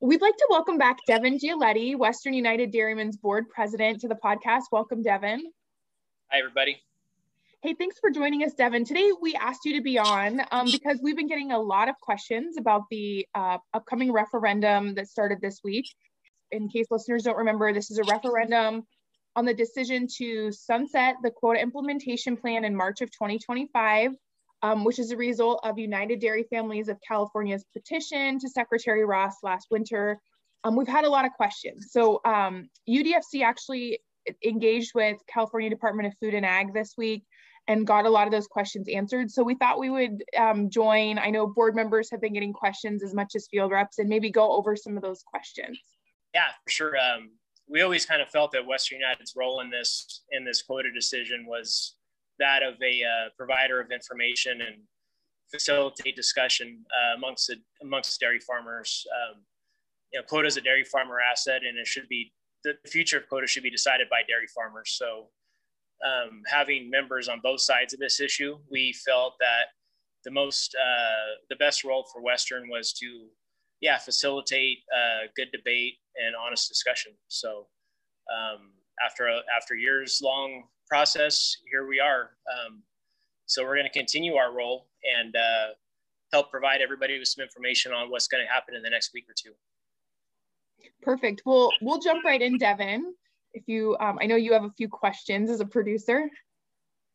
We'd 0.00 0.22
like 0.22 0.34
to 0.38 0.46
welcome 0.48 0.78
back 0.78 0.96
Devin 1.06 1.36
Gialetti, 1.38 1.94
Western 1.94 2.32
United 2.32 2.70
Dairymen's 2.72 3.18
Board 3.18 3.50
President, 3.50 4.00
to 4.00 4.08
the 4.08 4.14
podcast. 4.14 4.62
Welcome, 4.72 5.02
Devin. 5.02 5.42
Hi, 6.30 6.38
everybody. 6.38 6.80
Hey, 7.62 7.74
thanks 7.74 7.98
for 7.98 8.10
joining 8.10 8.44
us, 8.44 8.54
Devin. 8.54 8.86
Today 8.86 9.12
we 9.20 9.34
asked 9.34 9.66
you 9.66 9.76
to 9.76 9.82
be 9.82 9.98
on 9.98 10.40
um, 10.52 10.70
because 10.72 11.00
we've 11.02 11.16
been 11.16 11.28
getting 11.28 11.52
a 11.52 11.58
lot 11.58 11.90
of 11.90 11.96
questions 12.00 12.56
about 12.56 12.84
the 12.90 13.26
uh, 13.34 13.58
upcoming 13.74 14.10
referendum 14.10 14.94
that 14.94 15.08
started 15.08 15.42
this 15.42 15.60
week. 15.62 15.84
In 16.52 16.68
case 16.68 16.86
listeners 16.90 17.24
don't 17.24 17.36
remember, 17.36 17.72
this 17.72 17.90
is 17.90 17.98
a 17.98 18.04
referendum 18.04 18.86
on 19.34 19.44
the 19.44 19.54
decision 19.54 20.06
to 20.16 20.50
sunset 20.50 21.16
the 21.22 21.30
quota 21.30 21.60
implementation 21.60 22.36
plan 22.36 22.64
in 22.64 22.74
March 22.74 23.00
of 23.02 23.10
2025, 23.10 24.12
um, 24.62 24.84
which 24.84 24.98
is 24.98 25.10
a 25.10 25.16
result 25.16 25.60
of 25.62 25.78
United 25.78 26.20
Dairy 26.20 26.46
Families 26.50 26.88
of 26.88 26.98
California's 27.06 27.64
petition 27.72 28.38
to 28.38 28.48
Secretary 28.48 29.04
Ross 29.04 29.36
last 29.42 29.66
winter. 29.70 30.18
Um, 30.64 30.74
we've 30.74 30.88
had 30.88 31.04
a 31.04 31.10
lot 31.10 31.26
of 31.26 31.32
questions. 31.32 31.88
So 31.90 32.20
UDFC 32.24 33.36
um, 33.36 33.42
actually 33.42 34.00
engaged 34.44 34.92
with 34.94 35.18
California 35.32 35.70
Department 35.70 36.08
of 36.08 36.14
Food 36.20 36.34
and 36.34 36.46
Ag 36.46 36.72
this 36.72 36.94
week 36.96 37.24
and 37.68 37.86
got 37.86 38.06
a 38.06 38.10
lot 38.10 38.26
of 38.26 38.32
those 38.32 38.46
questions 38.46 38.88
answered. 38.88 39.30
So 39.30 39.42
we 39.42 39.54
thought 39.54 39.78
we 39.78 39.90
would 39.90 40.24
um, 40.38 40.70
join. 40.70 41.18
I 41.18 41.30
know 41.30 41.46
board 41.46 41.74
members 41.74 42.10
have 42.10 42.20
been 42.20 42.32
getting 42.32 42.52
questions 42.52 43.02
as 43.02 43.14
much 43.14 43.34
as 43.34 43.48
field 43.50 43.72
reps 43.72 43.98
and 43.98 44.08
maybe 44.08 44.30
go 44.30 44.52
over 44.52 44.76
some 44.76 44.96
of 44.96 45.02
those 45.02 45.22
questions. 45.22 45.78
Yeah, 46.36 46.52
for 46.62 46.70
sure. 46.70 46.94
Um, 46.98 47.30
we 47.66 47.80
always 47.80 48.04
kind 48.04 48.20
of 48.20 48.28
felt 48.28 48.52
that 48.52 48.66
Western 48.66 49.00
United's 49.00 49.32
role 49.34 49.60
in 49.62 49.70
this 49.70 50.22
in 50.32 50.44
this 50.44 50.60
quota 50.60 50.90
decision 50.92 51.46
was 51.48 51.96
that 52.38 52.62
of 52.62 52.74
a 52.82 52.94
uh, 53.02 53.28
provider 53.38 53.80
of 53.80 53.90
information 53.90 54.60
and 54.60 54.76
facilitate 55.50 56.14
discussion 56.14 56.84
uh, 56.92 57.16
amongst 57.16 57.46
the, 57.46 57.56
amongst 57.80 58.20
dairy 58.20 58.38
farmers. 58.38 59.06
Um, 59.16 59.40
you 60.12 60.18
know, 60.18 60.24
quota 60.28 60.46
is 60.46 60.58
a 60.58 60.60
dairy 60.60 60.84
farmer 60.84 61.20
asset, 61.20 61.62
and 61.66 61.78
it 61.78 61.86
should 61.86 62.06
be 62.08 62.30
the 62.64 62.74
future 62.86 63.16
of 63.16 63.26
quota 63.30 63.46
should 63.46 63.62
be 63.62 63.70
decided 63.70 64.06
by 64.10 64.20
dairy 64.28 64.50
farmers. 64.54 64.90
So 65.00 65.28
um, 66.04 66.42
having 66.46 66.90
members 66.90 67.30
on 67.30 67.40
both 67.42 67.62
sides 67.62 67.94
of 67.94 68.00
this 68.00 68.20
issue, 68.20 68.58
we 68.70 68.92
felt 68.92 69.36
that 69.40 69.66
the 70.26 70.32
most, 70.32 70.76
uh, 70.76 71.28
the 71.48 71.56
best 71.56 71.82
role 71.82 72.04
for 72.12 72.20
Western 72.20 72.68
was 72.68 72.92
to, 73.00 73.28
yeah, 73.80 73.98
facilitate 73.98 74.78
uh, 74.94 75.28
good 75.36 75.48
debate 75.52 75.94
and 76.16 76.34
honest 76.34 76.68
discussion. 76.68 77.12
So 77.28 77.66
um, 78.32 78.70
after 79.04 79.26
a, 79.26 79.40
after 79.54 79.74
years 79.74 80.20
long 80.22 80.64
process, 80.88 81.56
here 81.70 81.86
we 81.86 82.00
are. 82.00 82.30
Um, 82.52 82.82
so 83.46 83.62
we're 83.62 83.76
going 83.76 83.86
to 83.86 83.98
continue 83.98 84.34
our 84.34 84.52
role 84.52 84.88
and 85.18 85.34
uh, 85.36 85.74
help 86.32 86.50
provide 86.50 86.80
everybody 86.80 87.18
with 87.18 87.28
some 87.28 87.42
information 87.42 87.92
on 87.92 88.10
what's 88.10 88.28
going 88.28 88.44
to 88.44 88.52
happen 88.52 88.74
in 88.74 88.82
the 88.82 88.90
next 88.90 89.12
week 89.14 89.24
or 89.28 89.34
two. 89.36 89.52
Perfect. 91.02 91.42
Well, 91.44 91.70
we'll 91.82 92.00
jump 92.00 92.24
right 92.24 92.40
in, 92.40 92.58
Devin 92.58 93.14
if 93.56 93.66
you, 93.66 93.96
um, 94.00 94.18
I 94.20 94.26
know 94.26 94.36
you 94.36 94.52
have 94.52 94.64
a 94.64 94.72
few 94.76 94.88
questions 94.88 95.50
as 95.50 95.60
a 95.60 95.66
producer. 95.66 96.28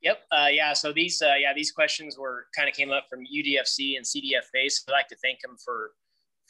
Yep. 0.02 0.18
Uh, 0.32 0.48
yeah. 0.52 0.74
So 0.74 0.92
these, 0.92 1.22
uh, 1.22 1.36
yeah, 1.40 1.54
these 1.56 1.72
questions 1.72 2.18
were 2.18 2.48
kind 2.56 2.68
of 2.68 2.74
came 2.74 2.92
up 2.92 3.06
from 3.08 3.20
UDFC 3.20 3.96
and 3.96 4.06
CDFA. 4.06 4.70
So 4.70 4.84
I'd 4.90 4.94
like 4.94 5.08
to 5.10 5.16
thank 5.24 5.40
them 5.42 5.56
for 5.64 5.92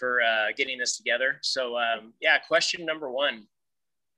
for 0.01 0.20
uh, 0.24 0.48
getting 0.58 0.79
this 0.79 0.98
together. 0.98 1.38
So 1.43 1.77
um, 1.77 2.13
yeah, 2.20 2.39
question 2.39 2.86
number 2.86 3.12
one: 3.12 3.46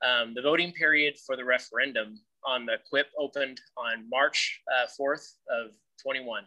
um, 0.04 0.34
the 0.34 0.42
voting 0.42 0.72
period 0.72 1.16
for 1.24 1.36
the 1.36 1.44
referendum 1.44 2.16
on 2.46 2.66
the 2.66 2.78
QIP 2.92 3.06
opened 3.20 3.60
on 3.78 4.10
March 4.10 4.62
uh, 4.74 4.88
fourth 4.98 5.36
of 5.50 5.72
21. 6.02 6.44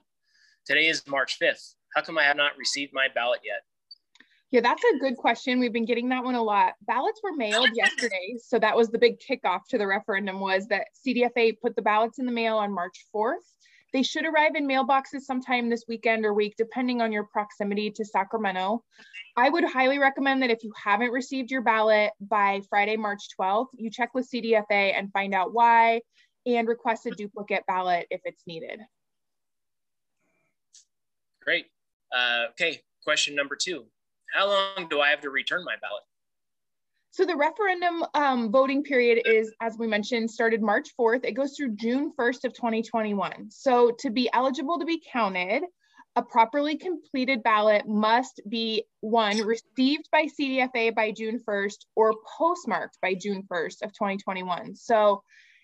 Today 0.66 0.88
is 0.88 1.06
March 1.06 1.38
5th. 1.40 1.74
How 1.94 2.02
come 2.02 2.18
I 2.18 2.24
have 2.24 2.36
not 2.36 2.56
received 2.58 2.92
my 2.92 3.06
ballot 3.14 3.40
yet? 3.44 3.60
Yeah, 4.50 4.60
that's 4.60 4.82
a 4.84 4.98
good 4.98 5.16
question. 5.16 5.58
We've 5.58 5.72
been 5.72 5.84
getting 5.84 6.08
that 6.10 6.24
one 6.24 6.34
a 6.34 6.42
lot. 6.42 6.74
Ballots 6.86 7.20
were 7.22 7.34
mailed 7.34 7.70
yesterday, 7.74 8.36
so 8.38 8.58
that 8.58 8.76
was 8.76 8.88
the 8.88 8.98
big 8.98 9.18
kickoff 9.18 9.60
to 9.70 9.78
the 9.78 9.86
referendum 9.86 10.40
was 10.40 10.66
that 10.68 10.86
CDFA 11.06 11.60
put 11.60 11.76
the 11.76 11.82
ballots 11.82 12.18
in 12.18 12.26
the 12.26 12.32
mail 12.32 12.56
on 12.56 12.72
March 12.72 13.06
4th. 13.14 13.36
They 13.92 14.02
should 14.02 14.26
arrive 14.26 14.56
in 14.56 14.66
mailboxes 14.66 15.22
sometime 15.22 15.70
this 15.70 15.84
weekend 15.88 16.24
or 16.24 16.34
week, 16.34 16.54
depending 16.58 17.00
on 17.00 17.12
your 17.12 17.24
proximity 17.24 17.90
to 17.92 18.04
Sacramento. 18.04 18.82
I 19.36 19.48
would 19.48 19.64
highly 19.64 19.98
recommend 19.98 20.42
that 20.42 20.50
if 20.50 20.64
you 20.64 20.72
haven't 20.82 21.10
received 21.12 21.50
your 21.50 21.62
ballot 21.62 22.12
by 22.20 22.60
Friday, 22.68 22.96
March 22.96 23.28
12th, 23.38 23.68
you 23.76 23.90
check 23.90 24.14
with 24.14 24.28
CDFA 24.30 24.98
and 24.98 25.12
find 25.12 25.34
out 25.34 25.52
why 25.52 26.00
and 26.46 26.68
request 26.68 27.06
a 27.06 27.10
duplicate 27.10 27.64
ballot 27.66 28.06
if 28.10 28.20
it's 28.24 28.42
needed. 28.46 28.80
Great. 31.42 31.66
Uh, 32.14 32.46
okay, 32.50 32.82
question 33.02 33.34
number 33.34 33.56
two. 33.56 33.84
How 34.32 34.48
long 34.48 34.88
do 34.88 35.00
I 35.00 35.08
have 35.10 35.20
to 35.22 35.30
return 35.30 35.64
my 35.64 35.74
ballot? 35.80 36.02
So 37.16 37.24
the 37.24 37.34
referendum 37.34 38.04
um, 38.12 38.52
voting 38.52 38.82
period 38.82 39.22
is, 39.24 39.50
as 39.62 39.78
we 39.78 39.86
mentioned, 39.86 40.30
started 40.30 40.60
March 40.60 40.90
4th. 41.00 41.24
It 41.24 41.32
goes 41.32 41.56
through 41.56 41.74
June 41.76 42.12
1st 42.20 42.44
of 42.44 42.52
2021. 42.52 43.50
So 43.50 43.92
to 44.00 44.10
be 44.10 44.28
eligible 44.34 44.78
to 44.78 44.84
be 44.84 45.02
counted, 45.10 45.62
a 46.14 46.22
properly 46.22 46.76
completed 46.76 47.42
ballot 47.42 47.88
must 47.88 48.42
be 48.50 48.84
one 49.00 49.38
received 49.46 50.10
by 50.12 50.26
CDFA 50.26 50.94
by 50.94 51.10
June 51.10 51.40
1st 51.48 51.86
or 51.94 52.12
postmarked 52.36 52.98
by 53.00 53.14
June 53.14 53.44
1st 53.50 53.80
of 53.80 53.94
2021. 53.94 54.76
So 54.76 55.22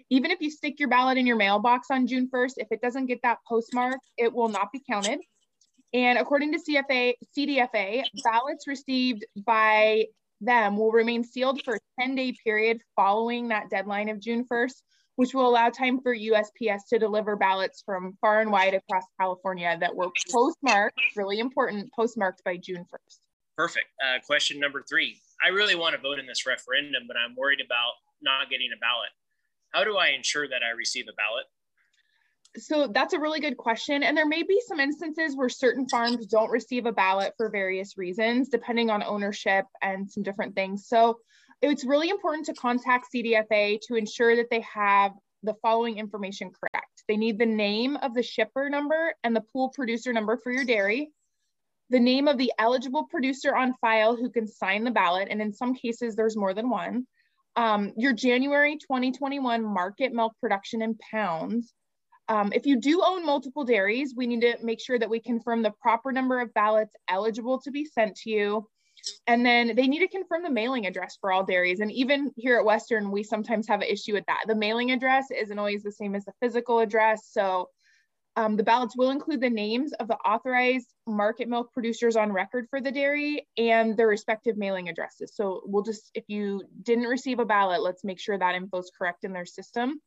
even 0.08 0.30
if 0.30 0.40
you 0.40 0.50
stick 0.50 0.80
your 0.80 0.88
ballot 0.88 1.18
in 1.18 1.26
your 1.26 1.36
mailbox 1.36 1.88
on 1.90 2.06
June 2.06 2.30
1st, 2.32 2.54
if 2.56 2.68
it 2.70 2.80
doesn't 2.80 3.08
get 3.08 3.20
that 3.24 3.40
postmark, 3.46 3.98
it 4.16 4.32
will 4.32 4.48
not 4.48 4.72
be 4.72 4.80
counted. 4.88 5.20
And 5.92 6.18
according 6.18 6.54
to 6.54 6.58
CFA, 6.58 7.12
CDFA, 7.36 8.04
ballots 8.24 8.66
received 8.66 9.26
by 9.36 10.06
them 10.44 10.76
will 10.76 10.90
remain 10.90 11.24
sealed 11.24 11.62
for 11.62 11.74
a 11.74 12.00
10 12.00 12.14
day 12.14 12.34
period 12.44 12.80
following 12.96 13.48
that 13.48 13.70
deadline 13.70 14.08
of 14.08 14.20
June 14.20 14.44
1st, 14.50 14.82
which 15.16 15.34
will 15.34 15.48
allow 15.48 15.70
time 15.70 16.00
for 16.00 16.14
USPS 16.14 16.80
to 16.90 16.98
deliver 16.98 17.36
ballots 17.36 17.82
from 17.84 18.16
far 18.20 18.40
and 18.40 18.50
wide 18.50 18.74
across 18.74 19.04
California 19.20 19.76
that 19.80 19.94
were 19.94 20.10
postmarked, 20.30 21.00
really 21.16 21.38
important, 21.38 21.90
postmarked 21.94 22.42
by 22.44 22.56
June 22.56 22.84
1st. 22.84 23.18
Perfect. 23.56 23.86
Uh, 24.02 24.18
question 24.26 24.58
number 24.58 24.82
three. 24.88 25.20
I 25.44 25.48
really 25.48 25.74
want 25.74 25.94
to 25.94 26.00
vote 26.00 26.18
in 26.18 26.26
this 26.26 26.46
referendum, 26.46 27.04
but 27.06 27.16
I'm 27.16 27.36
worried 27.36 27.60
about 27.64 27.92
not 28.22 28.50
getting 28.50 28.70
a 28.74 28.80
ballot. 28.80 29.10
How 29.70 29.84
do 29.84 29.96
I 29.96 30.08
ensure 30.08 30.48
that 30.48 30.62
I 30.62 30.70
receive 30.70 31.06
a 31.08 31.14
ballot? 31.14 31.44
So 32.56 32.86
that's 32.86 33.14
a 33.14 33.20
really 33.20 33.40
good 33.40 33.56
question. 33.56 34.02
And 34.02 34.16
there 34.16 34.26
may 34.26 34.42
be 34.42 34.60
some 34.66 34.78
instances 34.78 35.36
where 35.36 35.48
certain 35.48 35.88
farms 35.88 36.26
don't 36.26 36.50
receive 36.50 36.86
a 36.86 36.92
ballot 36.92 37.32
for 37.36 37.48
various 37.48 37.96
reasons, 37.96 38.48
depending 38.48 38.90
on 38.90 39.02
ownership 39.02 39.64
and 39.80 40.10
some 40.10 40.22
different 40.22 40.54
things. 40.54 40.86
So 40.86 41.18
it's 41.62 41.84
really 41.84 42.10
important 42.10 42.46
to 42.46 42.54
contact 42.54 43.06
CDFA 43.14 43.80
to 43.86 43.94
ensure 43.94 44.36
that 44.36 44.50
they 44.50 44.60
have 44.60 45.12
the 45.42 45.54
following 45.62 45.98
information 45.98 46.50
correct. 46.50 47.04
They 47.08 47.16
need 47.16 47.38
the 47.38 47.46
name 47.46 47.96
of 47.96 48.14
the 48.14 48.22
shipper 48.22 48.68
number 48.68 49.14
and 49.24 49.34
the 49.34 49.44
pool 49.52 49.70
producer 49.70 50.12
number 50.12 50.36
for 50.36 50.52
your 50.52 50.64
dairy, 50.64 51.10
the 51.90 52.00
name 52.00 52.28
of 52.28 52.38
the 52.38 52.52
eligible 52.58 53.04
producer 53.04 53.54
on 53.54 53.74
file 53.80 54.16
who 54.16 54.30
can 54.30 54.46
sign 54.46 54.84
the 54.84 54.90
ballot. 54.90 55.28
And 55.30 55.40
in 55.40 55.52
some 55.52 55.74
cases, 55.74 56.14
there's 56.14 56.36
more 56.36 56.54
than 56.54 56.68
one. 56.68 57.06
Um, 57.56 57.92
your 57.96 58.12
January 58.12 58.76
2021 58.76 59.62
market 59.62 60.12
milk 60.12 60.34
production 60.40 60.80
in 60.80 60.96
pounds, 61.10 61.72
um, 62.28 62.52
if 62.52 62.66
you 62.66 62.80
do 62.80 63.02
own 63.04 63.26
multiple 63.26 63.64
dairies, 63.64 64.14
we 64.16 64.26
need 64.26 64.40
to 64.42 64.56
make 64.62 64.80
sure 64.80 64.98
that 64.98 65.10
we 65.10 65.20
confirm 65.20 65.62
the 65.62 65.72
proper 65.80 66.12
number 66.12 66.40
of 66.40 66.54
ballots 66.54 66.94
eligible 67.08 67.60
to 67.62 67.70
be 67.70 67.84
sent 67.84 68.16
to 68.18 68.30
you. 68.30 68.68
And 69.26 69.44
then 69.44 69.74
they 69.74 69.88
need 69.88 69.98
to 69.98 70.08
confirm 70.08 70.44
the 70.44 70.50
mailing 70.50 70.86
address 70.86 71.18
for 71.20 71.32
all 71.32 71.44
dairies. 71.44 71.80
And 71.80 71.90
even 71.90 72.30
here 72.36 72.56
at 72.58 72.64
Western, 72.64 73.10
we 73.10 73.24
sometimes 73.24 73.66
have 73.66 73.80
an 73.80 73.88
issue 73.88 74.12
with 74.12 74.24
that. 74.26 74.44
The 74.46 74.54
mailing 74.54 74.92
address 74.92 75.26
isn't 75.30 75.58
always 75.58 75.82
the 75.82 75.90
same 75.90 76.14
as 76.14 76.24
the 76.24 76.32
physical 76.40 76.78
address. 76.78 77.28
So 77.32 77.68
um, 78.36 78.56
the 78.56 78.62
ballots 78.62 78.96
will 78.96 79.10
include 79.10 79.40
the 79.40 79.50
names 79.50 79.92
of 79.94 80.08
the 80.08 80.16
authorized 80.16 80.94
market 81.06 81.48
milk 81.48 81.72
producers 81.72 82.16
on 82.16 82.32
record 82.32 82.66
for 82.70 82.80
the 82.80 82.90
dairy 82.90 83.46
and 83.58 83.96
their 83.96 84.06
respective 84.06 84.56
mailing 84.56 84.88
addresses. 84.88 85.34
So 85.34 85.62
we'll 85.66 85.82
just, 85.82 86.10
if 86.14 86.24
you 86.28 86.62
didn't 86.82 87.04
receive 87.04 87.40
a 87.40 87.44
ballot, 87.44 87.82
let's 87.82 88.04
make 88.04 88.18
sure 88.18 88.38
that 88.38 88.54
info 88.54 88.78
is 88.78 88.90
correct 88.96 89.24
in 89.24 89.32
their 89.32 89.44
system. 89.44 90.00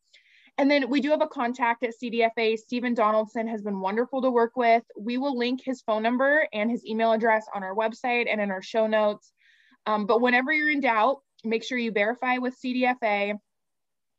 And 0.58 0.70
then 0.70 0.88
we 0.88 1.00
do 1.00 1.10
have 1.10 1.20
a 1.20 1.26
contact 1.26 1.82
at 1.82 1.92
CDFA. 2.02 2.58
Stephen 2.58 2.94
Donaldson 2.94 3.46
has 3.46 3.60
been 3.60 3.80
wonderful 3.80 4.22
to 4.22 4.30
work 4.30 4.56
with. 4.56 4.82
We 4.98 5.18
will 5.18 5.36
link 5.36 5.60
his 5.62 5.82
phone 5.82 6.02
number 6.02 6.48
and 6.52 6.70
his 6.70 6.84
email 6.86 7.12
address 7.12 7.46
on 7.54 7.62
our 7.62 7.74
website 7.74 8.26
and 8.30 8.40
in 8.40 8.50
our 8.50 8.62
show 8.62 8.86
notes. 8.86 9.32
Um, 9.84 10.06
but 10.06 10.20
whenever 10.20 10.52
you're 10.52 10.70
in 10.70 10.80
doubt, 10.80 11.18
make 11.44 11.62
sure 11.62 11.76
you 11.76 11.92
verify 11.92 12.38
with 12.38 12.56
CDFA 12.58 13.34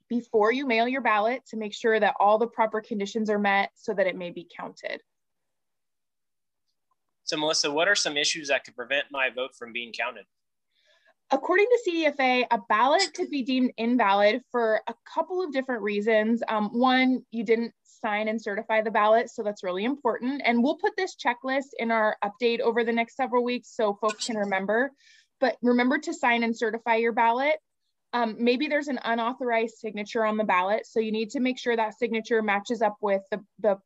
before 0.09 0.51
you 0.51 0.67
mail 0.67 0.87
your 0.87 1.01
ballot 1.01 1.41
to 1.47 1.57
make 1.57 1.73
sure 1.73 1.99
that 1.99 2.15
all 2.19 2.37
the 2.37 2.47
proper 2.47 2.81
conditions 2.81 3.29
are 3.29 3.39
met 3.39 3.71
so 3.75 3.93
that 3.93 4.07
it 4.07 4.15
may 4.15 4.29
be 4.29 4.47
counted. 4.55 5.01
So 7.23 7.35
Melissa, 7.35 7.69
what 7.69 7.89
are 7.89 7.95
some 7.95 8.15
issues 8.15 8.47
that 8.47 8.63
could 8.63 8.75
prevent 8.75 9.05
my 9.11 9.29
vote 9.29 9.55
from 9.57 9.73
being 9.73 9.91
counted? 9.91 10.25
According 11.29 11.65
to 11.65 11.91
CDFA, 11.91 12.45
a 12.49 12.59
ballot 12.69 13.13
could 13.13 13.29
be 13.29 13.43
deemed 13.43 13.71
invalid 13.77 14.41
for 14.49 14.81
a 14.87 14.93
couple 15.13 15.43
of 15.43 15.51
different 15.51 15.81
reasons. 15.81 16.41
Um, 16.47 16.69
one, 16.69 17.25
you 17.31 17.43
didn't 17.43 17.73
sign 17.83 18.29
and 18.29 18.41
certify 18.41 18.81
the 18.81 18.91
ballot, 18.91 19.29
so 19.29 19.43
that's 19.43 19.63
really 19.63 19.83
important. 19.83 20.41
And 20.45 20.63
we'll 20.63 20.77
put 20.77 20.95
this 20.95 21.17
checklist 21.17 21.69
in 21.79 21.91
our 21.91 22.15
update 22.23 22.61
over 22.61 22.85
the 22.85 22.93
next 22.93 23.17
several 23.17 23.43
weeks 23.43 23.75
so 23.75 23.97
folks 23.99 24.27
can 24.27 24.37
remember. 24.37 24.91
But 25.41 25.57
remember 25.61 25.97
to 25.97 26.13
sign 26.13 26.43
and 26.43 26.57
certify 26.57 26.95
your 26.95 27.11
ballot. 27.11 27.55
Um, 28.13 28.37
maybe 28.39 28.67
there's 28.67 28.87
an 28.87 28.99
unauthorized 29.03 29.75
signature 29.75 30.25
on 30.25 30.37
the 30.37 30.45
ballot, 30.45 30.87
so 30.87 31.01
you 31.01 31.11
need 31.11 31.31
to 31.31 31.41
make 31.41 31.59
sure 31.59 31.75
that 31.75 31.99
signature 31.99 32.41
matches 32.41 32.81
up 32.81 32.95
with 33.01 33.21
the, 33.31 33.43
the 33.59 33.77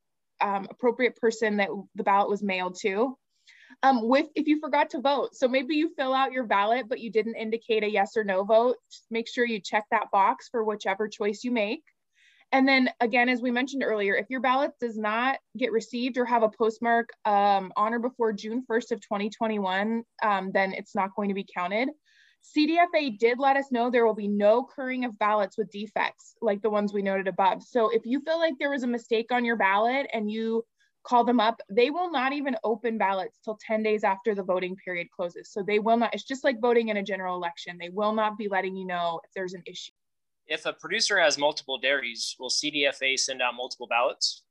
um, 0.42 0.68
appropriate 0.70 1.16
person 1.18 1.58
that 1.58 1.70
the 1.96 2.04
ballot 2.04 2.30
was 2.30 2.44
mailed 2.44 2.78
to 2.82 3.18
um, 3.84 4.08
with 4.08 4.28
if 4.36 4.48
you 4.48 4.60
forgot 4.60 4.90
to 4.92 5.02
vote. 5.02 5.36
So 5.36 5.48
maybe 5.48 5.76
you 5.76 5.92
fill 5.98 6.14
out 6.14 6.32
your 6.32 6.46
ballot, 6.46 6.88
but 6.88 7.00
you 7.00 7.12
didn't 7.12 7.36
indicate 7.36 7.84
a 7.84 7.90
yes 7.90 8.16
or 8.16 8.24
no 8.24 8.44
vote. 8.44 8.78
Make 9.10 9.28
sure 9.28 9.46
you 9.46 9.60
check 9.60 9.86
that 9.92 10.12
box 10.12 10.50
for 10.50 10.64
whichever 10.64 11.08
choice 11.08 11.44
you 11.44 11.52
make. 11.52 11.84
And 12.54 12.68
then 12.68 12.90
again, 13.00 13.30
as 13.30 13.42
we 13.42 13.50
mentioned 13.50 13.84
earlier, 13.84 14.16
if 14.16 14.30
your 14.30 14.42
ballot 14.42 14.72
does 14.80 14.98
not 14.98 15.38
get 15.58 15.72
received 15.72 16.18
or 16.18 16.26
have 16.26 16.44
a 16.44 16.50
postmark 16.50 17.10
um, 17.24 17.72
on 17.78 17.94
or 17.94 18.00
before 18.00 18.34
June 18.34 18.64
1st 18.70 18.92
of 18.92 19.02
2021, 19.02 20.04
um, 20.22 20.52
then 20.54 20.74
it's 20.74 20.94
not 20.94 21.16
going 21.16 21.30
to 21.30 21.36
be 21.36 21.46
counted. 21.56 21.90
CDFA 22.58 23.18
did 23.18 23.40
let 23.40 23.56
us 23.56 23.72
know 23.72 23.90
there 23.90 24.06
will 24.06 24.16
be 24.16 24.28
no 24.28 24.64
curing 24.64 25.06
of 25.06 25.18
ballots 25.18 25.58
with 25.58 25.72
defects 25.72 26.36
like 26.42 26.62
the 26.62 26.70
ones 26.70 26.92
we 26.92 27.02
noted 27.02 27.28
above. 27.28 27.64
So 27.64 27.90
if 27.90 28.02
you 28.06 28.20
feel 28.22 28.40
like 28.40 28.56
there 28.60 28.72
was 28.72 28.84
a 28.84 28.88
mistake 28.88 29.32
on 29.32 29.46
your 29.46 29.58
ballot 29.58 30.08
and 30.12 30.30
you 30.30 30.66
call 31.04 31.24
them 31.24 31.40
up. 31.40 31.62
They 31.70 31.90
will 31.90 32.12
not 32.12 32.34
even 32.34 32.56
open 32.64 32.98
ballots 32.98 33.40
till 33.44 33.58
10 33.66 33.84
days 33.84 34.04
after 34.04 34.36
the 34.36 34.44
voting 34.44 34.76
period 34.76 35.08
closes. 35.12 35.52
So 35.52 35.64
they 35.64 35.80
will 35.80 35.98
not, 35.98 36.14
it's 36.14 36.24
just 36.24 36.44
like 36.44 36.60
voting 36.60 36.90
in 36.90 36.98
a 36.98 37.04
general 37.04 37.36
election. 37.36 37.78
They 37.80 37.90
will 37.90 38.14
not 38.14 38.38
be 38.38 38.48
letting 38.48 38.76
you 38.76 38.86
know 38.86 39.20
if 39.24 39.32
there's 39.34 39.54
an 39.54 39.64
issue. 39.66 39.92
If 40.48 40.66
a 40.66 40.74
producer 40.74 41.20
has 41.20 41.38
multiple 41.38 41.78
dairies, 41.78 42.36
will 42.40 42.50
CDFA 42.50 43.18
send 43.18 43.42
out 43.42 43.56
multiple 43.56 43.88
ballots? 43.88 44.44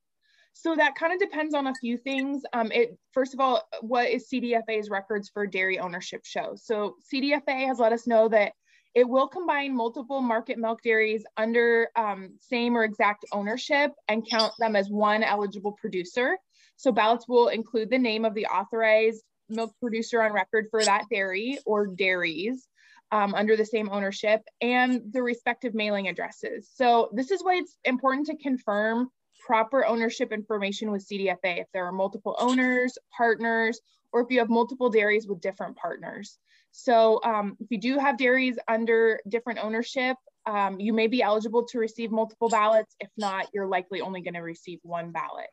So 0.53 0.75
that 0.77 0.95
kind 0.95 1.13
of 1.13 1.19
depends 1.19 1.55
on 1.55 1.69
a 1.69 1.75
few 1.75 1.97
things. 1.97 2.43
Um, 2.53 2.71
it 2.73 2.99
first 3.13 3.35
of 3.35 3.41
all, 3.41 3.69
what 3.81 4.09
is 4.09 4.29
CDFA's 4.29 4.91
records 4.91 5.29
for 5.29 5.47
dairy 5.47 5.79
ownership 5.79 6.25
show? 6.25 6.55
So 6.57 6.97
CDFA 7.13 7.67
has 7.67 7.79
let 7.79 7.93
us 7.93 8.07
know 8.07 8.29
that 8.29 8.53
it 8.95 9.09
will 9.09 9.29
combine 9.29 9.75
multiple 9.75 10.21
market 10.21 10.59
milk 10.59 10.83
dairies 10.83 11.25
under 11.37 11.89
um, 11.97 12.37
same 12.41 12.77
or 12.77 12.85
exact 12.85 13.25
ownership 13.33 13.93
and 14.09 14.29
count 14.29 14.53
them 14.59 14.75
as 14.75 14.89
one 14.89 15.23
eligible 15.23 15.73
producer. 15.73 16.37
So 16.77 16.91
ballots 16.91 17.29
will 17.29 17.49
include 17.49 17.91
the 17.91 17.99
name 17.99 18.25
of 18.25 18.35
the 18.35 18.47
authorized 18.47 19.23
milk 19.49 19.73
producer 19.81 20.23
on 20.23 20.33
record 20.33 20.67
for 20.71 20.85
that 20.85 21.05
dairy 21.11 21.59
or 21.67 21.87
dairies 21.87 22.67
um, 23.13 23.35
under 23.35 23.57
the 23.57 23.67
same 23.67 23.91
ownership 23.91 24.43
and 24.61 25.03
the 25.13 25.23
respective 25.23 25.75
mailing 25.75 26.09
addresses. 26.09 26.71
So 26.75 27.11
this 27.13 27.31
is 27.31 27.43
why 27.43 27.57
it's 27.57 27.77
important 27.85 28.27
to 28.27 28.37
confirm 28.37 29.09
proper 29.47 29.85
ownership 29.85 30.33
information 30.33 30.91
with 30.91 31.07
CDFA 31.07 31.61
if 31.61 31.67
there 31.73 31.87
are 31.87 31.93
multiple 31.93 32.37
owners, 32.39 32.97
partners, 33.17 33.81
or 34.13 34.21
if 34.23 34.31
you 34.31 34.39
have 34.39 34.49
multiple 34.49 34.91
dairies 34.91 35.27
with 35.27 35.41
different 35.41 35.77
partners. 35.77 36.39
So 36.73 37.21
um, 37.25 37.57
if 37.61 37.67
you 37.71 37.79
do 37.79 37.99
have 37.99 38.17
dairies 38.17 38.59
under 38.69 39.21
different 39.29 39.59
ownership, 39.63 40.17
um, 40.47 40.81
you 40.81 40.93
may 40.93 41.07
be 41.07 41.23
eligible 41.23 41.65
to 41.67 41.79
receive 41.79 42.11
multiple 42.11 42.49
ballots. 42.49 42.95
If 43.01 43.11
not, 43.17 43.49
you're 43.53 43.67
likely 43.67 44.01
only 44.01 44.21
going 44.23 44.35
to 44.35 44.41
receive 44.41 44.79
one 44.83 45.11
ballot. 45.11 45.49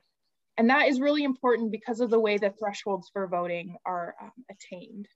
And 0.57 0.69
that 0.69 0.87
is 0.87 0.99
really 0.99 1.23
important 1.23 1.71
because 1.71 1.99
of 1.99 2.09
the 2.09 2.19
way 2.19 2.37
the 2.37 2.51
thresholds 2.57 3.09
for 3.13 3.27
voting 3.27 3.77
are 3.85 4.15
um, 4.21 4.31
attained. 4.49 5.07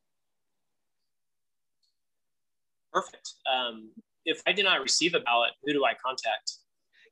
Perfect. 2.94 3.34
Um, 3.52 3.92
if 4.26 4.42
I 4.46 4.52
did 4.52 4.66
not 4.66 4.82
receive 4.82 5.16
a 5.16 5.20
ballot, 5.20 5.52
who 5.64 5.74
do 5.74 5.86
I 5.86 5.94
contact? 5.94 6.58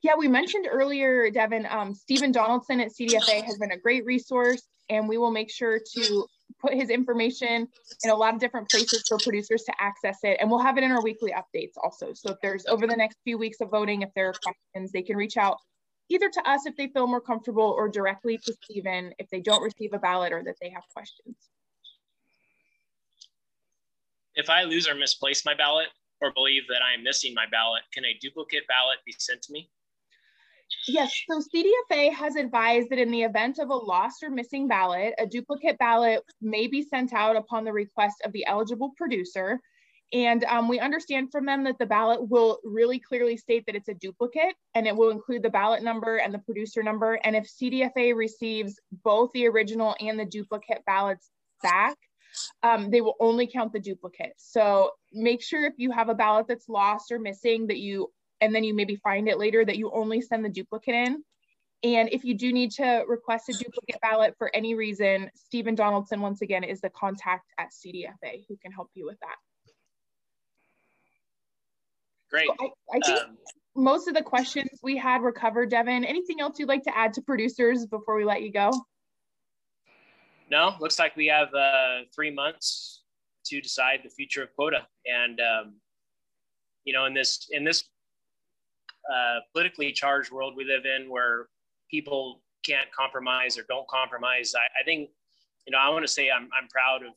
Yeah, 0.04 0.14
we 0.18 0.28
mentioned 0.28 0.68
earlier, 0.70 1.30
Devin, 1.32 1.68
um, 1.70 1.94
Stephen 1.94 2.32
Donaldson 2.32 2.80
at 2.80 2.92
CDFA 2.92 3.44
has 3.44 3.58
been 3.58 3.72
a 3.72 3.78
great 3.78 4.06
resource, 4.06 4.62
and 4.90 5.10
we 5.10 5.18
will 5.18 5.32
make 5.32 5.50
sure 5.50 5.80
to 5.96 6.26
put 6.62 6.74
his 6.74 6.90
information 6.90 7.68
in 8.04 8.10
a 8.10 8.16
lot 8.16 8.34
of 8.34 8.40
different 8.40 8.70
places 8.70 9.04
for 9.08 9.18
producers 9.18 9.64
to 9.64 9.74
access 9.80 10.20
it. 10.24 10.38
And 10.40 10.50
we'll 10.50 10.60
have 10.60 10.78
it 10.78 10.84
in 10.84 10.92
our 10.92 11.02
weekly 11.02 11.32
updates 11.32 11.74
also. 11.82 12.14
So 12.14 12.32
if 12.32 12.38
there's 12.42 12.66
over 12.68 12.88
the 12.88 12.96
next 12.96 13.18
few 13.24 13.38
weeks 13.38 13.62
of 13.62 13.70
voting, 13.70 14.02
if 14.02 14.10
there 14.16 14.30
are 14.30 14.34
questions, 14.34 14.92
they 14.92 15.02
can 15.02 15.16
reach 15.16 15.38
out 15.38 15.58
either 16.10 16.30
to 16.30 16.50
us 16.50 16.66
if 16.66 16.76
they 16.76 16.88
feel 16.88 17.08
more 17.08 17.22
comfortable 17.22 17.76
or 17.78 17.88
directly 17.88 18.38
to 18.38 18.54
Stephen 18.64 19.14
if 19.20 19.30
they 19.30 19.40
don't 19.40 19.64
receive 19.64 19.94
a 19.94 20.00
ballot 20.00 20.34
or 20.34 20.44
that 20.44 20.56
they 20.62 20.70
have 20.70 20.84
questions. 20.94 21.36
If 24.36 24.50
I 24.50 24.64
lose 24.64 24.88
or 24.88 24.96
misplace 24.96 25.46
my 25.46 25.54
ballot 25.54 25.88
or 26.22 26.32
believe 26.34 26.64
that 26.70 26.82
I 26.82 26.94
am 26.94 27.04
missing 27.04 27.34
my 27.34 27.46
ballot, 27.52 27.84
can 27.94 28.06
a 28.06 28.18
duplicate 28.22 28.68
ballot 28.68 28.98
be 29.06 29.14
sent 29.18 29.42
to 29.44 29.54
me? 29.54 29.70
Yes, 30.88 31.14
so 31.30 31.42
CDFA 31.42 32.14
has 32.14 32.36
advised 32.36 32.90
that 32.90 33.00
in 33.00 33.12
the 33.12 33.24
event 33.24 33.60
of 33.60 33.70
a 33.70 33.76
lost 33.76 34.24
or 34.24 34.30
missing 34.30 34.68
ballot, 34.68 35.14
a 35.18 35.26
duplicate 35.26 35.78
ballot 35.78 36.24
may 36.42 36.68
be 36.68 36.82
sent 36.82 37.14
out 37.14 37.36
upon 37.36 37.64
the 37.64 37.74
request 37.74 38.18
of 38.24 38.32
the 38.32 38.46
eligible 38.46 38.92
producer. 38.98 39.60
And 40.12 40.44
um, 40.46 40.68
we 40.68 40.80
understand 40.80 41.32
from 41.32 41.46
them 41.46 41.64
that 41.66 41.78
the 41.78 41.86
ballot 41.86 42.30
will 42.30 42.60
really 42.64 43.00
clearly 43.00 43.38
state 43.38 43.66
that 43.68 43.76
it's 43.76 43.90
a 43.90 43.94
duplicate 43.94 44.56
and 44.74 44.88
it 44.88 44.96
will 44.96 45.12
include 45.12 45.44
the 45.44 45.52
ballot 45.52 45.84
number 45.84 46.18
and 46.18 46.34
the 46.34 46.40
producer 46.40 46.82
number. 46.82 47.20
And 47.24 47.36
if 47.36 47.48
CDFA 47.48 48.16
receives 48.16 48.80
both 49.04 49.32
the 49.34 49.48
original 49.48 49.96
and 50.00 50.20
the 50.20 50.26
duplicate 50.26 50.84
ballots 50.86 51.30
back, 51.62 51.96
um, 52.64 52.90
they 52.90 53.02
will 53.02 53.16
only 53.20 53.48
count 53.48 53.72
the 53.72 53.80
duplicate. 53.80 54.34
So 54.38 54.92
make 55.14 55.44
sure 55.44 55.66
if 55.66 55.74
you 55.78 55.92
have 55.92 56.10
a 56.10 56.16
ballot 56.16 56.48
that's 56.48 56.70
lost 56.70 57.12
or 57.12 57.20
missing 57.20 57.68
that 57.68 57.78
you, 57.78 58.12
and 58.42 58.54
then 58.54 58.64
you 58.64 58.74
maybe 58.74 58.96
find 58.96 59.28
it 59.28 59.38
later 59.38 59.66
that 59.66 59.78
you 59.78 59.92
only 59.92 60.22
send 60.22 60.44
the 60.44 60.50
duplicate 60.50 60.96
in. 60.96 61.24
And 61.84 62.10
if 62.12 62.26
you 62.26 62.34
do 62.34 62.52
need 62.52 62.72
to 62.72 63.06
request 63.08 63.48
a 63.50 63.54
duplicate 63.54 64.02
ballot 64.02 64.36
for 64.38 64.54
any 64.54 64.76
reason, 64.76 65.32
Stephen 65.36 65.76
Donaldson, 65.76 66.20
once 66.20 66.42
again, 66.42 66.64
is 66.64 66.82
the 66.82 66.90
contact 66.90 67.46
at 67.58 67.70
CDFA 67.72 68.44
who 68.50 68.58
can 68.58 68.72
help 68.72 68.90
you 68.96 69.06
with 69.06 69.18
that. 69.22 69.36
Great. 72.30 72.48
So 72.48 72.56
I, 72.60 72.98
I, 72.98 73.00
think 73.00 73.20
um, 73.22 73.38
most 73.76 74.08
of 74.08 74.14
the 74.14 74.22
questions 74.22 74.70
we 74.84 74.98
had 74.98 75.22
were 75.22 75.32
covered, 75.32 75.70
Devin. 75.70 76.04
Anything 76.04 76.42
else 76.42 76.60
you'd 76.60 76.68
like 76.68 76.84
to 76.84 76.96
add 76.96 77.14
to 77.14 77.22
producers 77.22 77.86
before 77.86 78.16
we 78.16 78.26
let 78.26 78.42
you 78.42 78.52
go? 78.52 78.72
No, 80.52 80.76
looks 80.80 81.00
like 81.00 81.16
we 81.16 81.28
have 81.28 81.54
uh, 81.54 82.02
three 82.14 82.32
months 82.32 83.04
to 83.46 83.62
decide 83.62 84.02
the 84.04 84.10
future 84.10 84.44
of 84.44 84.54
quota. 84.56 84.86
And, 85.06 85.40
um, 85.40 85.76
you 86.84 86.94
know, 86.94 87.06
in 87.06 87.14
this, 87.14 87.48
in 87.52 87.64
this 87.64 87.86
uh, 89.12 89.40
politically 89.54 89.92
charged 89.92 90.32
world 90.32 90.54
we 90.56 90.64
live 90.64 90.86
in 90.86 91.10
where 91.10 91.48
people 91.90 92.42
can't 92.66 92.92
compromise 92.92 93.58
or 93.58 93.64
don't 93.68 93.88
compromise, 93.88 94.54
I, 94.56 94.82
I 94.82 94.84
think, 94.84 95.10
you 95.66 95.72
know, 95.72 95.80
I 95.80 95.90
want 95.90 96.06
to 96.06 96.12
say 96.12 96.30
I'm, 96.30 96.50
I'm 96.60 96.68
proud 96.70 97.02
of 97.04 97.14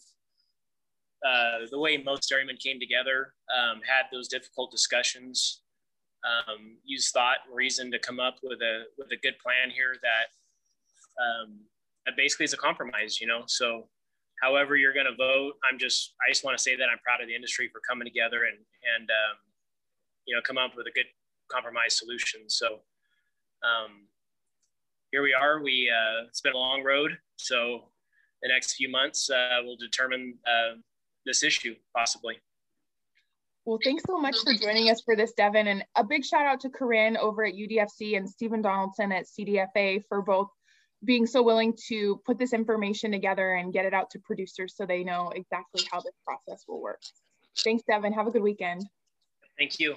uh, 1.26 1.66
the 1.70 1.78
way 1.78 1.96
most 1.96 2.28
dairymen 2.28 2.56
came 2.56 2.80
together, 2.80 3.34
um, 3.54 3.80
had 3.86 4.04
those 4.12 4.28
difficult 4.28 4.70
discussions, 4.70 5.62
um, 6.24 6.76
used 6.84 7.12
thought 7.12 7.38
and 7.46 7.54
reason 7.54 7.90
to 7.90 7.98
come 7.98 8.20
up 8.20 8.36
with 8.42 8.60
a 8.60 8.84
with 8.98 9.10
a 9.12 9.16
good 9.22 9.34
plan 9.38 9.70
here 9.70 9.94
that 10.02 10.26
um, 11.22 11.60
that 12.06 12.16
basically 12.16 12.44
is 12.44 12.52
a 12.52 12.56
compromise. 12.56 13.20
You 13.20 13.26
know, 13.26 13.42
so 13.46 13.88
however 14.42 14.76
you're 14.76 14.94
going 14.94 15.06
to 15.06 15.16
vote, 15.16 15.54
I'm 15.68 15.78
just 15.78 16.14
I 16.26 16.30
just 16.30 16.44
want 16.44 16.56
to 16.56 16.62
say 16.62 16.76
that 16.76 16.88
I'm 16.90 16.98
proud 17.04 17.20
of 17.20 17.28
the 17.28 17.34
industry 17.34 17.68
for 17.72 17.80
coming 17.88 18.06
together 18.06 18.44
and 18.44 18.58
and 18.98 19.10
um, 19.10 19.36
you 20.26 20.34
know 20.34 20.42
come 20.42 20.58
up 20.58 20.72
with 20.76 20.86
a 20.86 20.92
good 20.92 21.06
compromise 21.52 21.98
solution. 21.98 22.42
So 22.48 22.80
um, 23.62 24.06
here 25.10 25.22
we 25.22 25.34
are. 25.34 25.62
We 25.62 25.90
uh, 25.90 26.26
it's 26.28 26.40
been 26.40 26.54
a 26.54 26.58
long 26.58 26.82
road, 26.82 27.18
so 27.36 27.84
the 28.42 28.48
next 28.48 28.74
few 28.74 28.90
months 28.90 29.30
uh, 29.30 29.60
will 29.64 29.76
determine 29.76 30.38
uh, 30.46 30.76
this 31.26 31.42
issue 31.42 31.74
possibly. 31.94 32.38
Well, 33.64 33.78
thanks 33.84 34.02
so 34.04 34.18
much 34.18 34.36
for 34.42 34.54
joining 34.54 34.90
us 34.90 35.02
for 35.02 35.14
this, 35.14 35.32
Devin. 35.34 35.68
And 35.68 35.84
a 35.96 36.02
big 36.02 36.24
shout 36.24 36.46
out 36.46 36.58
to 36.60 36.68
Corinne 36.68 37.16
over 37.16 37.44
at 37.44 37.54
UDFC 37.54 38.16
and 38.16 38.28
Stephen 38.28 38.60
Donaldson 38.60 39.12
at 39.12 39.26
CDFA 39.26 40.02
for 40.08 40.20
both 40.20 40.48
being 41.04 41.26
so 41.26 41.42
willing 41.42 41.76
to 41.88 42.20
put 42.26 42.38
this 42.38 42.52
information 42.52 43.12
together 43.12 43.54
and 43.54 43.72
get 43.72 43.84
it 43.84 43.94
out 43.94 44.10
to 44.10 44.18
producers 44.20 44.74
so 44.76 44.84
they 44.84 45.04
know 45.04 45.30
exactly 45.34 45.82
how 45.90 46.00
this 46.00 46.14
process 46.26 46.64
will 46.66 46.80
work. 46.80 47.00
Thanks, 47.58 47.84
Devin. 47.88 48.12
Have 48.12 48.26
a 48.26 48.30
good 48.30 48.42
weekend. 48.42 48.84
Thank 49.58 49.78
you. 49.78 49.96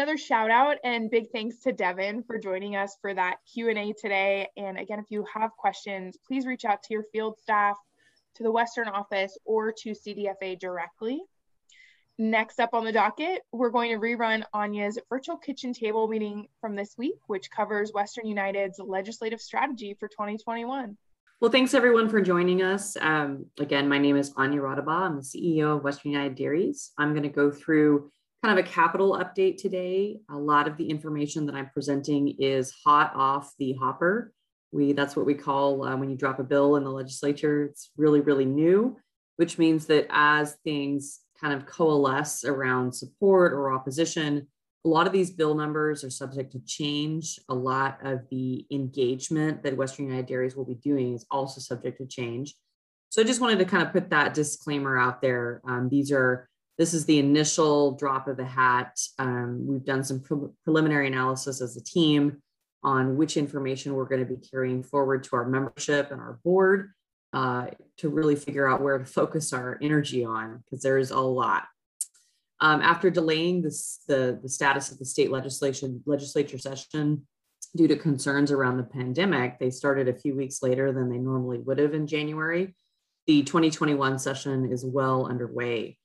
Another 0.00 0.16
shout 0.16 0.50
out 0.50 0.78
and 0.82 1.10
big 1.10 1.30
thanks 1.30 1.58
to 1.58 1.72
Devin 1.72 2.22
for 2.22 2.38
joining 2.38 2.74
us 2.74 2.96
for 3.02 3.12
that 3.12 3.36
Q&A 3.52 3.92
today. 3.92 4.48
And 4.56 4.78
again, 4.78 4.98
if 4.98 5.10
you 5.10 5.26
have 5.34 5.50
questions, 5.58 6.16
please 6.26 6.46
reach 6.46 6.64
out 6.64 6.82
to 6.84 6.94
your 6.94 7.04
field 7.12 7.36
staff, 7.38 7.76
to 8.36 8.42
the 8.42 8.50
Western 8.50 8.88
office, 8.88 9.36
or 9.44 9.72
to 9.72 9.90
CDFA 9.90 10.58
directly. 10.58 11.20
Next 12.16 12.60
up 12.60 12.72
on 12.72 12.86
the 12.86 12.92
docket, 12.92 13.42
we're 13.52 13.68
going 13.68 13.90
to 13.90 13.98
rerun 13.98 14.42
Anja's 14.54 14.98
virtual 15.10 15.36
kitchen 15.36 15.74
table 15.74 16.08
meeting 16.08 16.46
from 16.62 16.74
this 16.74 16.94
week, 16.96 17.18
which 17.26 17.50
covers 17.50 17.92
Western 17.92 18.26
United's 18.26 18.78
legislative 18.78 19.42
strategy 19.42 19.94
for 20.00 20.08
2021. 20.08 20.96
Well, 21.42 21.50
thanks 21.50 21.74
everyone 21.74 22.08
for 22.08 22.22
joining 22.22 22.62
us. 22.62 22.96
Um, 22.98 23.44
again, 23.58 23.86
my 23.86 23.98
name 23.98 24.16
is 24.16 24.32
Anja 24.32 24.60
Raudabaugh. 24.60 25.10
I'm 25.10 25.16
the 25.16 25.22
CEO 25.22 25.76
of 25.76 25.84
Western 25.84 26.12
United 26.12 26.36
Dairies. 26.36 26.92
I'm 26.96 27.12
going 27.12 27.24
to 27.24 27.28
go 27.28 27.50
through 27.50 28.10
kind 28.42 28.58
of 28.58 28.64
a 28.64 28.68
capital 28.68 29.18
update 29.22 29.58
today. 29.58 30.18
A 30.30 30.36
lot 30.36 30.66
of 30.66 30.76
the 30.76 30.88
information 30.88 31.46
that 31.46 31.54
I'm 31.54 31.70
presenting 31.70 32.36
is 32.38 32.72
hot 32.84 33.12
off 33.14 33.52
the 33.58 33.74
hopper. 33.74 34.32
We 34.72 34.92
that's 34.92 35.16
what 35.16 35.26
we 35.26 35.34
call 35.34 35.84
uh, 35.84 35.96
when 35.96 36.10
you 36.10 36.16
drop 36.16 36.38
a 36.38 36.44
bill 36.44 36.76
in 36.76 36.84
the 36.84 36.90
legislature. 36.90 37.64
It's 37.64 37.90
really 37.96 38.20
really 38.20 38.44
new, 38.44 38.96
which 39.36 39.58
means 39.58 39.86
that 39.86 40.06
as 40.10 40.56
things 40.64 41.20
kind 41.40 41.54
of 41.54 41.66
coalesce 41.66 42.44
around 42.44 42.94
support 42.94 43.52
or 43.52 43.72
opposition, 43.72 44.46
a 44.84 44.88
lot 44.88 45.06
of 45.06 45.12
these 45.12 45.30
bill 45.30 45.54
numbers 45.54 46.04
are 46.04 46.10
subject 46.10 46.52
to 46.52 46.60
change. 46.60 47.38
A 47.48 47.54
lot 47.54 47.98
of 48.04 48.20
the 48.30 48.66
engagement 48.70 49.62
that 49.62 49.76
Western 49.76 50.06
United 50.06 50.26
Dairies 50.26 50.56
will 50.56 50.64
be 50.64 50.74
doing 50.74 51.14
is 51.14 51.26
also 51.30 51.60
subject 51.60 51.98
to 51.98 52.06
change. 52.06 52.54
So 53.10 53.20
I 53.20 53.24
just 53.24 53.40
wanted 53.40 53.58
to 53.58 53.64
kind 53.64 53.82
of 53.82 53.92
put 53.92 54.10
that 54.10 54.34
disclaimer 54.34 54.98
out 54.98 55.20
there. 55.20 55.60
Um, 55.66 55.88
these 55.90 56.12
are 56.12 56.48
this 56.80 56.94
is 56.94 57.04
the 57.04 57.18
initial 57.18 57.90
drop 57.90 58.26
of 58.26 58.38
the 58.38 58.44
hat. 58.44 58.98
Um, 59.18 59.66
we've 59.66 59.84
done 59.84 60.02
some 60.02 60.18
pre 60.18 60.38
preliminary 60.64 61.08
analysis 61.08 61.60
as 61.60 61.76
a 61.76 61.84
team 61.84 62.40
on 62.82 63.18
which 63.18 63.36
information 63.36 63.92
we're 63.92 64.06
going 64.06 64.26
to 64.26 64.34
be 64.34 64.40
carrying 64.48 64.82
forward 64.82 65.22
to 65.24 65.36
our 65.36 65.46
membership 65.46 66.10
and 66.10 66.18
our 66.18 66.40
board 66.42 66.92
uh, 67.34 67.66
to 67.98 68.08
really 68.08 68.34
figure 68.34 68.66
out 68.66 68.80
where 68.80 68.96
to 68.96 69.04
focus 69.04 69.52
our 69.52 69.78
energy 69.82 70.24
on, 70.24 70.64
because 70.64 70.82
there 70.82 70.96
is 70.96 71.10
a 71.10 71.20
lot. 71.20 71.64
Um, 72.60 72.80
after 72.80 73.10
delaying 73.10 73.60
this, 73.60 74.00
the, 74.08 74.40
the 74.42 74.48
status 74.48 74.90
of 74.90 74.98
the 74.98 75.04
state 75.04 75.30
legislation 75.30 76.02
legislature 76.06 76.56
session 76.56 77.26
due 77.76 77.88
to 77.88 77.96
concerns 77.96 78.50
around 78.50 78.78
the 78.78 78.84
pandemic, 78.84 79.58
they 79.58 79.70
started 79.70 80.08
a 80.08 80.18
few 80.18 80.34
weeks 80.34 80.62
later 80.62 80.92
than 80.92 81.10
they 81.10 81.18
normally 81.18 81.58
would 81.58 81.76
have 81.76 81.92
in 81.92 82.06
January. 82.06 82.74
The 83.26 83.42
2021 83.42 84.18
session 84.18 84.72
is 84.72 84.82
well 84.82 85.26
underway. 85.26 85.98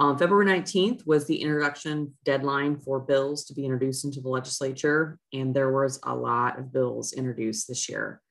Um, 0.00 0.16
February 0.16 0.46
19th 0.46 1.06
was 1.06 1.26
the 1.26 1.42
introduction 1.42 2.14
deadline 2.24 2.78
for 2.78 2.98
bills 2.98 3.44
to 3.44 3.54
be 3.54 3.66
introduced 3.66 4.06
into 4.06 4.22
the 4.22 4.30
legislature, 4.30 5.18
and 5.34 5.54
there 5.54 5.70
was 5.70 6.00
a 6.04 6.14
lot 6.16 6.58
of 6.58 6.72
bills 6.72 7.12
introduced 7.12 7.68
this 7.68 7.86
year. 7.86 8.22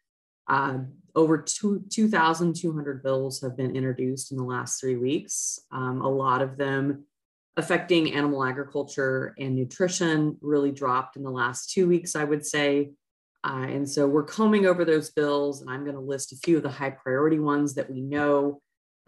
Uh, 0.48 0.80
over 1.14 1.38
2,200 1.38 3.04
bills 3.04 3.40
have 3.42 3.56
been 3.56 3.76
introduced 3.76 4.32
in 4.32 4.38
the 4.38 4.44
last 4.44 4.82
three 4.82 4.96
weeks, 4.96 5.60
um, 5.72 6.02
a 6.02 6.10
lot 6.10 6.42
of 6.42 6.58
them 6.58 7.06
affecting 7.56 8.14
animal 8.16 8.44
agriculture 8.44 9.36
and 9.38 9.56
nutrition 9.56 10.38
really 10.42 10.72
dropped 10.72 11.18
in 11.18 11.24
the 11.24 11.30
last 11.30 11.70
two 11.70 11.88
weeks, 11.88 12.16
I 12.16 12.24
would 12.24 12.48
say. 12.48 12.94
Uh, 13.44 13.68
and 13.70 13.88
so 13.88 14.08
we're 14.08 14.24
combing 14.24 14.66
over 14.66 14.84
those 14.84 15.12
bills, 15.12 15.62
and 15.62 15.70
I'm 15.70 15.84
going 15.84 15.96
to 15.96 16.02
list 16.02 16.32
a 16.32 16.38
few 16.38 16.58
of 16.58 16.64
the 16.64 16.70
high 16.70 16.90
priority 16.90 17.38
ones 17.38 17.76
that 17.76 17.92
we 17.92 18.02
know 18.02 18.60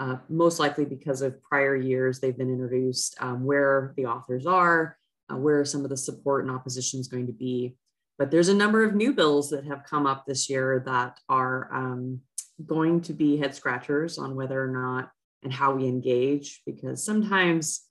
uh, 0.02 0.18
most 0.30 0.58
likely 0.60 0.84
because 0.84 1.22
of 1.22 1.42
prior 1.44 1.76
years 1.76 2.20
they've 2.20 2.38
been 2.42 2.56
introduced, 2.58 3.16
um, 3.20 3.46
where 3.46 3.94
the 3.98 4.08
authors 4.08 4.48
are, 4.48 4.98
uh, 5.30 5.38
where 5.38 5.64
some 5.64 5.84
of 5.84 5.92
the 5.92 5.98
support 5.98 6.44
and 6.44 6.54
opposition 6.58 7.00
is 7.00 7.08
going 7.08 7.28
to 7.28 7.38
be. 7.48 7.78
But 8.18 8.32
there's 8.32 8.50
a 8.50 8.62
number 8.64 8.84
of 8.84 8.96
new 8.96 9.14
bills 9.14 9.52
that 9.52 9.66
have 9.66 9.84
come 9.84 10.08
up 10.08 10.26
this 10.26 10.50
year 10.50 10.82
that 10.88 11.20
are 11.30 11.70
um, 11.72 12.22
going 12.66 13.02
to 13.02 13.14
be 13.14 13.38
head 13.38 13.54
scratchers 13.54 14.18
on 14.18 14.36
whether 14.36 14.60
or 14.60 14.72
not 14.72 15.12
and 15.44 15.54
how 15.54 15.76
we 15.76 15.86
engage, 15.86 16.62
because 16.66 17.06
sometimes 17.06 17.82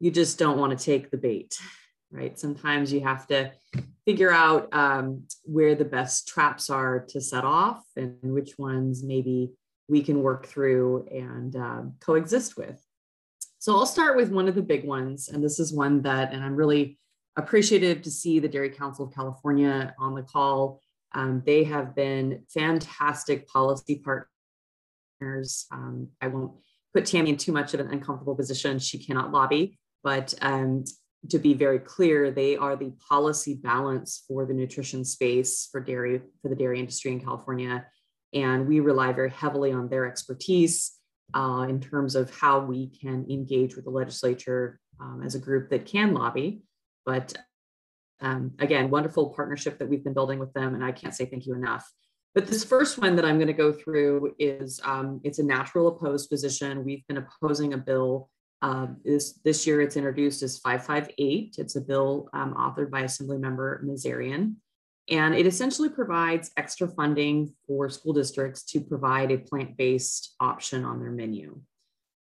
you 0.00 0.10
just 0.10 0.38
don't 0.38 0.58
want 0.58 0.72
to 0.76 0.82
take 0.82 1.10
the 1.10 1.18
bait, 1.18 1.58
right? 2.10 2.38
Sometimes 2.38 2.90
you 2.90 3.02
have 3.02 3.26
to 3.26 3.52
figure 4.06 4.32
out 4.32 4.72
um, 4.72 5.24
where 5.44 5.74
the 5.74 5.84
best 5.84 6.26
traps 6.26 6.70
are 6.70 7.04
to 7.10 7.20
set 7.20 7.44
off 7.44 7.82
and 7.96 8.16
which 8.22 8.52
ones 8.58 9.02
maybe 9.02 9.52
we 9.90 10.02
can 10.02 10.22
work 10.22 10.46
through 10.46 11.06
and 11.10 11.56
uh, 11.56 11.82
coexist 11.98 12.56
with. 12.56 12.80
So 13.58 13.74
I'll 13.74 13.86
start 13.86 14.16
with 14.16 14.30
one 14.30 14.48
of 14.48 14.54
the 14.54 14.62
big 14.62 14.84
ones, 14.84 15.28
and 15.28 15.42
this 15.44 15.58
is 15.58 15.74
one 15.74 16.00
that, 16.02 16.32
and 16.32 16.42
I'm 16.42 16.54
really 16.54 16.98
appreciative 17.36 18.00
to 18.02 18.10
see 18.10 18.38
the 18.38 18.48
Dairy 18.48 18.70
Council 18.70 19.06
of 19.06 19.14
California 19.14 19.94
on 19.98 20.14
the 20.14 20.22
call. 20.22 20.80
Um, 21.12 21.42
they 21.44 21.64
have 21.64 21.94
been 21.94 22.44
fantastic 22.48 23.48
policy 23.48 24.02
partners. 25.20 25.66
Um, 25.72 26.08
I 26.20 26.28
won't 26.28 26.52
put 26.94 27.04
Tammy 27.04 27.30
in 27.30 27.36
too 27.36 27.52
much 27.52 27.74
of 27.74 27.80
an 27.80 27.88
uncomfortable 27.88 28.36
position. 28.36 28.78
She 28.78 29.04
cannot 29.04 29.32
lobby, 29.32 29.78
but 30.04 30.32
um, 30.40 30.84
to 31.28 31.38
be 31.38 31.52
very 31.52 31.80
clear, 31.80 32.30
they 32.30 32.56
are 32.56 32.76
the 32.76 32.92
policy 33.08 33.54
balance 33.54 34.24
for 34.26 34.46
the 34.46 34.54
nutrition 34.54 35.04
space 35.04 35.68
for 35.70 35.80
dairy, 35.80 36.22
for 36.40 36.48
the 36.48 36.56
dairy 36.56 36.78
industry 36.78 37.12
in 37.12 37.20
California. 37.20 37.84
And 38.32 38.66
we 38.66 38.80
rely 38.80 39.12
very 39.12 39.30
heavily 39.30 39.72
on 39.72 39.88
their 39.88 40.06
expertise 40.06 40.92
uh, 41.34 41.66
in 41.68 41.80
terms 41.80 42.14
of 42.14 42.30
how 42.30 42.60
we 42.60 42.88
can 42.88 43.26
engage 43.30 43.76
with 43.76 43.84
the 43.84 43.90
legislature 43.90 44.80
um, 45.00 45.22
as 45.24 45.34
a 45.34 45.38
group 45.38 45.70
that 45.70 45.86
can 45.86 46.14
lobby. 46.14 46.62
But 47.04 47.34
um, 48.20 48.52
again, 48.58 48.90
wonderful 48.90 49.30
partnership 49.30 49.78
that 49.78 49.88
we've 49.88 50.04
been 50.04 50.14
building 50.14 50.38
with 50.38 50.52
them, 50.52 50.74
and 50.74 50.84
I 50.84 50.92
can't 50.92 51.14
say 51.14 51.24
thank 51.24 51.46
you 51.46 51.54
enough. 51.54 51.90
But 52.34 52.46
this 52.46 52.62
first 52.62 52.98
one 52.98 53.16
that 53.16 53.24
I'm 53.24 53.36
going 53.36 53.48
to 53.48 53.52
go 53.52 53.72
through 53.72 54.34
is 54.38 54.80
um, 54.84 55.20
it's 55.24 55.40
a 55.40 55.44
natural 55.44 55.88
opposed 55.88 56.30
position. 56.30 56.84
We've 56.84 57.06
been 57.08 57.16
opposing 57.16 57.72
a 57.72 57.78
bill. 57.78 58.30
Uh, 58.62 58.88
this, 59.04 59.40
this 59.44 59.66
year 59.66 59.80
it's 59.80 59.96
introduced 59.96 60.42
as 60.42 60.58
558. 60.58 61.56
It's 61.58 61.76
a 61.76 61.80
bill 61.80 62.28
um, 62.32 62.54
authored 62.54 62.90
by 62.90 63.02
Assemblymember 63.02 63.82
Nazarian. 63.84 64.56
And 65.10 65.34
it 65.34 65.46
essentially 65.46 65.88
provides 65.88 66.52
extra 66.56 66.86
funding 66.86 67.52
for 67.66 67.90
school 67.90 68.12
districts 68.12 68.62
to 68.66 68.80
provide 68.80 69.32
a 69.32 69.38
plant 69.38 69.76
based 69.76 70.36
option 70.38 70.84
on 70.84 71.00
their 71.00 71.10
menu. 71.10 71.60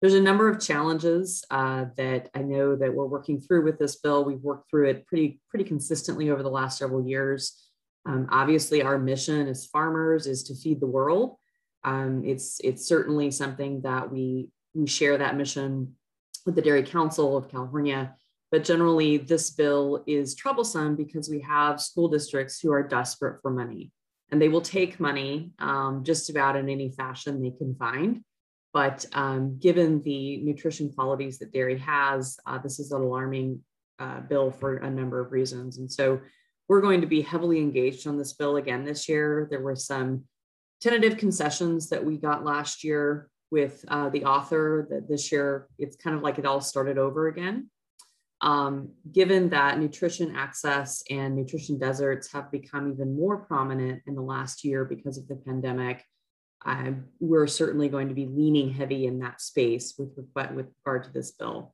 There's 0.02 0.16
a 0.16 0.22
number 0.22 0.50
of 0.50 0.60
challenges 0.60 1.46
uh, 1.50 1.86
that 1.96 2.30
I 2.36 2.40
know 2.40 2.76
that 2.76 2.94
we're 2.94 3.06
working 3.06 3.40
through 3.40 3.64
with 3.64 3.80
this 3.80 3.96
bill. 3.96 4.26
We've 4.26 4.42
worked 4.42 4.70
through 4.70 4.90
it 4.90 5.08
pretty, 5.08 5.40
pretty 5.50 5.64
consistently 5.64 6.30
over 6.30 6.44
the 6.44 6.50
last 6.50 6.78
several 6.78 7.08
years. 7.08 7.58
Um, 8.06 8.28
obviously, 8.30 8.82
our 8.82 9.00
mission 9.00 9.48
as 9.48 9.66
farmers 9.66 10.28
is 10.28 10.44
to 10.44 10.56
feed 10.56 10.82
the 10.82 10.88
world. 10.88 11.38
Um, 11.86 12.24
it's, 12.26 12.60
it's 12.66 12.86
certainly 12.86 13.32
something 13.32 13.82
that 13.84 14.12
we, 14.12 14.50
we 14.74 14.88
share 14.88 15.18
that 15.18 15.38
mission 15.38 15.96
with 16.46 16.56
the 16.56 16.62
Dairy 16.62 16.84
Council 16.84 17.38
of 17.38 17.50
California. 17.50 18.14
But 18.54 18.64
generally, 18.64 19.18
this 19.18 19.50
bill 19.50 20.04
is 20.06 20.36
troublesome 20.36 20.96
because 20.96 21.28
we 21.28 21.40
have 21.42 21.82
school 21.82 22.08
districts 22.08 22.60
who 22.60 22.72
are 22.72 22.88
desperate 22.88 23.42
for 23.42 23.50
money 23.50 23.92
and 24.32 24.40
they 24.40 24.48
will 24.48 24.62
take 24.62 25.00
money 25.00 25.50
um, 25.58 26.04
just 26.04 26.30
about 26.30 26.56
in 26.56 26.70
any 26.70 26.92
fashion 26.92 27.42
they 27.42 27.50
can 27.50 27.74
find. 27.74 28.22
But 28.72 29.08
um, 29.14 29.58
given 29.58 30.04
the 30.04 30.38
nutrition 30.44 30.94
qualities 30.94 31.40
that 31.40 31.52
dairy 31.52 31.80
has, 31.80 32.38
uh, 32.46 32.60
this 32.60 32.78
is 32.78 32.92
an 32.92 33.02
alarming 33.02 33.62
uh, 33.98 34.20
bill 34.20 34.52
for 34.52 34.78
a 34.78 34.90
number 34.90 35.20
of 35.20 35.32
reasons. 35.32 35.80
And 35.80 35.92
so 35.92 36.22
we're 36.70 36.82
going 36.82 37.02
to 37.02 37.08
be 37.08 37.24
heavily 37.24 37.58
engaged 37.58 38.06
on 38.06 38.20
this 38.20 38.34
bill 38.34 38.58
again 38.58 38.86
this 38.86 39.10
year. 39.10 39.48
There 39.50 39.62
were 39.62 39.76
some 39.76 40.26
tentative 40.80 41.18
concessions 41.18 41.90
that 41.90 42.06
we 42.06 42.18
got 42.18 42.46
last 42.46 42.84
year 42.84 43.32
with 43.50 43.84
uh, 43.88 44.10
the 44.10 44.26
author 44.26 44.88
that 44.92 45.10
this 45.10 45.32
year 45.32 45.68
it's 45.80 45.96
kind 45.96 46.16
of 46.16 46.22
like 46.22 46.38
it 46.38 46.46
all 46.46 46.62
started 46.62 47.00
over 47.00 47.30
again. 47.30 47.72
Um, 48.44 48.90
given 49.10 49.50
that 49.50 49.80
nutrition 49.80 50.36
access 50.36 51.02
and 51.10 51.34
nutrition 51.34 51.80
deserts 51.80 52.30
have 52.34 52.52
become 52.52 52.92
even 52.92 53.16
more 53.16 53.38
prominent 53.38 54.04
in 54.06 54.16
the 54.16 54.22
last 54.22 54.66
year 54.66 54.84
because 54.84 55.18
of 55.18 55.30
the 55.30 55.38
pandemic, 55.38 56.04
we're 57.20 57.48
certainly 57.48 57.88
going 57.88 58.10
to 58.10 58.14
be 58.14 58.26
leaning 58.26 58.70
heavy 58.70 59.08
in 59.08 59.20
that 59.20 59.42
space 59.42 59.96
with, 59.98 60.10
with 60.54 60.68
regard 60.86 61.06
to 61.06 61.12
this 61.12 61.32
bill. 61.32 61.74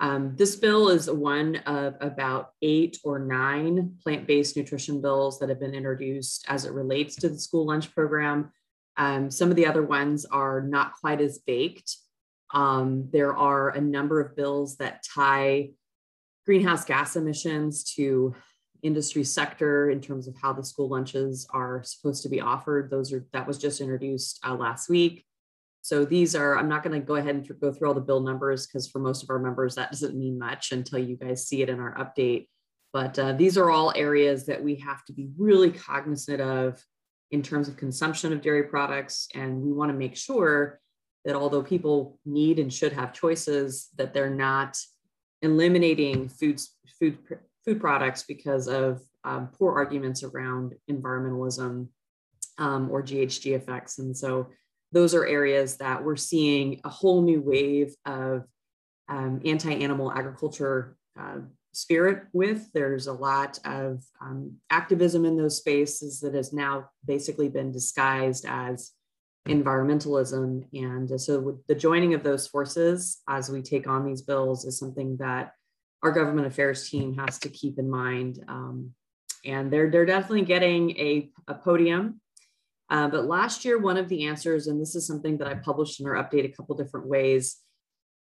Um, 0.00 0.34
this 0.34 0.56
bill 0.56 0.88
is 0.88 1.08
one 1.08 1.56
of 1.66 1.94
about 2.00 2.50
eight 2.60 2.98
or 3.04 3.18
nine 3.18 3.96
plant 4.02 4.26
based 4.26 4.56
nutrition 4.56 5.00
bills 5.00 5.38
that 5.38 5.48
have 5.48 5.60
been 5.60 5.74
introduced 5.74 6.44
as 6.48 6.64
it 6.64 6.72
relates 6.72 7.16
to 7.16 7.28
the 7.28 7.38
school 7.38 7.66
lunch 7.66 7.94
program. 7.94 8.50
Um, 8.96 9.30
some 9.30 9.50
of 9.50 9.56
the 9.56 9.66
other 9.66 9.84
ones 9.84 10.24
are 10.24 10.62
not 10.62 10.94
quite 10.94 11.20
as 11.20 11.38
baked. 11.38 11.96
Um, 12.52 13.08
there 13.12 13.36
are 13.36 13.68
a 13.68 13.80
number 13.80 14.20
of 14.20 14.34
bills 14.34 14.78
that 14.78 15.04
tie 15.14 15.70
greenhouse 16.46 16.84
gas 16.84 17.16
emissions 17.16 17.84
to 17.94 18.34
industry 18.82 19.24
sector 19.24 19.90
in 19.90 20.00
terms 20.00 20.26
of 20.26 20.34
how 20.40 20.52
the 20.52 20.64
school 20.64 20.88
lunches 20.88 21.46
are 21.52 21.82
supposed 21.84 22.22
to 22.22 22.28
be 22.28 22.40
offered. 22.40 22.90
Those 22.90 23.12
are 23.12 23.26
that 23.32 23.46
was 23.46 23.58
just 23.58 23.80
introduced 23.80 24.40
uh, 24.46 24.54
last 24.54 24.88
week. 24.88 25.24
So 25.82 26.04
these 26.04 26.36
are, 26.36 26.58
I'm 26.58 26.68
not 26.68 26.82
going 26.82 26.98
to 26.98 27.04
go 27.04 27.16
ahead 27.16 27.34
and 27.34 27.46
th- 27.46 27.58
go 27.60 27.72
through 27.72 27.88
all 27.88 27.94
the 27.94 28.00
bill 28.00 28.20
numbers 28.20 28.66
because 28.66 28.88
for 28.88 28.98
most 28.98 29.22
of 29.22 29.30
our 29.30 29.38
members, 29.38 29.74
that 29.74 29.90
doesn't 29.90 30.14
mean 30.16 30.38
much 30.38 30.72
until 30.72 30.98
you 30.98 31.16
guys 31.16 31.46
see 31.46 31.62
it 31.62 31.70
in 31.70 31.80
our 31.80 31.94
update. 31.94 32.48
But 32.92 33.18
uh, 33.18 33.32
these 33.32 33.56
are 33.56 33.70
all 33.70 33.92
areas 33.96 34.46
that 34.46 34.62
we 34.62 34.74
have 34.76 35.04
to 35.06 35.12
be 35.12 35.30
really 35.38 35.70
cognizant 35.70 36.40
of 36.40 36.82
in 37.30 37.42
terms 37.42 37.68
of 37.68 37.76
consumption 37.76 38.32
of 38.32 38.42
dairy 38.42 38.64
products. 38.64 39.28
And 39.34 39.62
we 39.62 39.72
want 39.72 39.90
to 39.90 39.96
make 39.96 40.16
sure 40.16 40.80
that 41.24 41.36
although 41.36 41.62
people 41.62 42.18
need 42.26 42.58
and 42.58 42.72
should 42.72 42.92
have 42.92 43.12
choices, 43.12 43.88
that 43.96 44.12
they're 44.12 44.34
not 44.34 44.76
eliminating 45.42 46.28
foods, 46.28 46.76
food, 46.98 47.18
food 47.64 47.80
products 47.80 48.22
because 48.22 48.68
of 48.68 49.00
um, 49.24 49.48
poor 49.48 49.74
arguments 49.74 50.22
around 50.22 50.74
environmentalism 50.90 51.88
um, 52.58 52.90
or 52.90 53.02
GHG 53.02 53.54
effects. 53.54 53.98
And 53.98 54.16
so 54.16 54.48
those 54.92 55.14
are 55.14 55.26
areas 55.26 55.76
that 55.76 56.02
we're 56.02 56.16
seeing 56.16 56.80
a 56.84 56.88
whole 56.88 57.22
new 57.22 57.40
wave 57.40 57.94
of 58.04 58.44
um, 59.08 59.40
anti-animal 59.44 60.12
agriculture 60.12 60.96
uh, 61.18 61.38
spirit 61.72 62.24
with. 62.32 62.70
There's 62.72 63.06
a 63.06 63.12
lot 63.12 63.58
of 63.64 64.02
um, 64.20 64.56
activism 64.70 65.24
in 65.24 65.36
those 65.36 65.56
spaces 65.56 66.20
that 66.20 66.34
has 66.34 66.52
now 66.52 66.90
basically 67.04 67.48
been 67.48 67.72
disguised 67.72 68.44
as 68.48 68.92
environmentalism. 69.48 70.64
And 70.74 71.20
so 71.20 71.58
the 71.66 71.74
joining 71.74 72.14
of 72.14 72.22
those 72.22 72.46
forces 72.46 73.22
as 73.28 73.50
we 73.50 73.62
take 73.62 73.88
on 73.88 74.04
these 74.04 74.22
bills 74.22 74.64
is 74.64 74.78
something 74.78 75.16
that 75.18 75.52
our 76.02 76.12
government 76.12 76.46
affairs 76.46 76.88
team 76.88 77.16
has 77.16 77.38
to 77.40 77.48
keep 77.48 77.78
in 77.78 77.90
mind. 77.90 78.42
Um, 78.48 78.92
and 79.44 79.72
they're, 79.72 79.90
they're 79.90 80.06
definitely 80.06 80.44
getting 80.44 80.90
a, 80.92 81.30
a 81.48 81.54
podium. 81.54 82.20
Uh, 82.90 83.08
but 83.08 83.26
last 83.26 83.64
year, 83.64 83.78
one 83.78 83.96
of 83.96 84.08
the 84.08 84.26
answers, 84.26 84.66
and 84.66 84.80
this 84.80 84.94
is 84.94 85.06
something 85.06 85.38
that 85.38 85.48
I 85.48 85.54
published 85.54 86.00
in 86.00 86.06
our 86.06 86.14
update 86.14 86.44
a 86.44 86.52
couple 86.52 86.76
different 86.76 87.06
ways, 87.06 87.56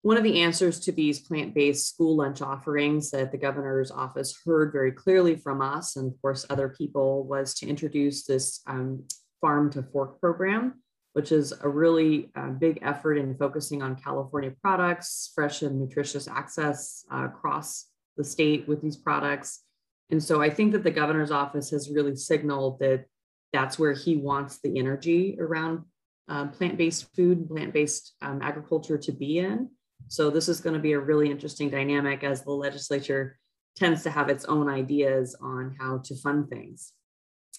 one 0.03 0.16
of 0.16 0.22
the 0.22 0.42
answers 0.42 0.81
to 0.81 0.92
these 0.92 1.20
plant-based 1.20 1.88
school 1.88 2.16
lunch 2.16 2.42
offerings 2.42 3.11
that 3.11 3.33
the 3.33 3.38
governor's 3.38 3.90
office 3.90 4.38
heard 4.44 4.72
very 4.72 4.92
clearly 4.92 5.37
from 5.37 5.62
us, 5.62 5.96
and 5.96 6.12
of 6.12 6.20
course 6.20 6.44
other 6.50 6.68
people, 6.68 7.24
was 7.24 7.55
to 7.55 7.66
introduce 7.66 8.24
this 8.24 8.61
um, 8.66 9.05
farm 9.40 9.70
to 9.70 9.83
fork 9.83 10.20
program 10.20 10.83
which 11.14 11.33
is 11.33 11.55
a 11.62 11.68
really 11.68 12.31
uh, 12.37 12.48
big 12.48 12.81
effort 12.83 13.14
in 13.14 13.37
focusing 13.37 13.83
on 13.83 13.96
California 13.96 14.53
products, 14.61 15.31
fresh 15.35 15.62
and 15.62 15.81
nutritious 15.81 16.29
access 16.29 17.05
uh, 17.12 17.24
across 17.24 17.87
the 18.16 18.24
state 18.24 18.68
with 18.68 18.83
these 18.83 18.96
products. 18.96 19.62
And 20.11 20.22
so 20.22 20.42
I 20.42 20.50
think 20.50 20.72
that 20.72 20.83
the 20.83 20.90
governor's 20.90 21.31
office 21.31 21.70
has 21.70 21.88
really 21.88 22.16
signaled 22.16 22.81
that 22.81 23.07
that's 23.53 23.79
where 23.79 23.92
he 23.92 24.16
wants 24.16 24.59
the 24.61 24.77
energy 24.79 25.37
around 25.40 25.85
uh, 26.29 26.48
plant-based 26.48 27.14
food, 27.14 27.48
plant-based 27.48 28.14
um, 28.20 28.40
agriculture 28.42 28.98
to 28.98 29.12
be 29.12 29.38
in. 29.38 29.70
So 30.09 30.31
this 30.31 30.48
is 30.48 30.61
going 30.61 30.74
to 30.74 30.81
be 30.81 30.92
a 30.92 31.00
really 31.00 31.31
interesting 31.31 31.70
dynamic 31.70 32.24
as 32.24 32.42
the 32.42 32.50
legislature 32.50 33.38
tends 33.77 34.03
to 34.03 34.11
have 34.11 34.29
its 34.29 34.44
own 34.46 34.68
ideas 34.68 35.37
on 35.40 35.77
how 35.79 35.98
to 36.05 36.16
fund 36.16 36.48
things. 36.48 36.92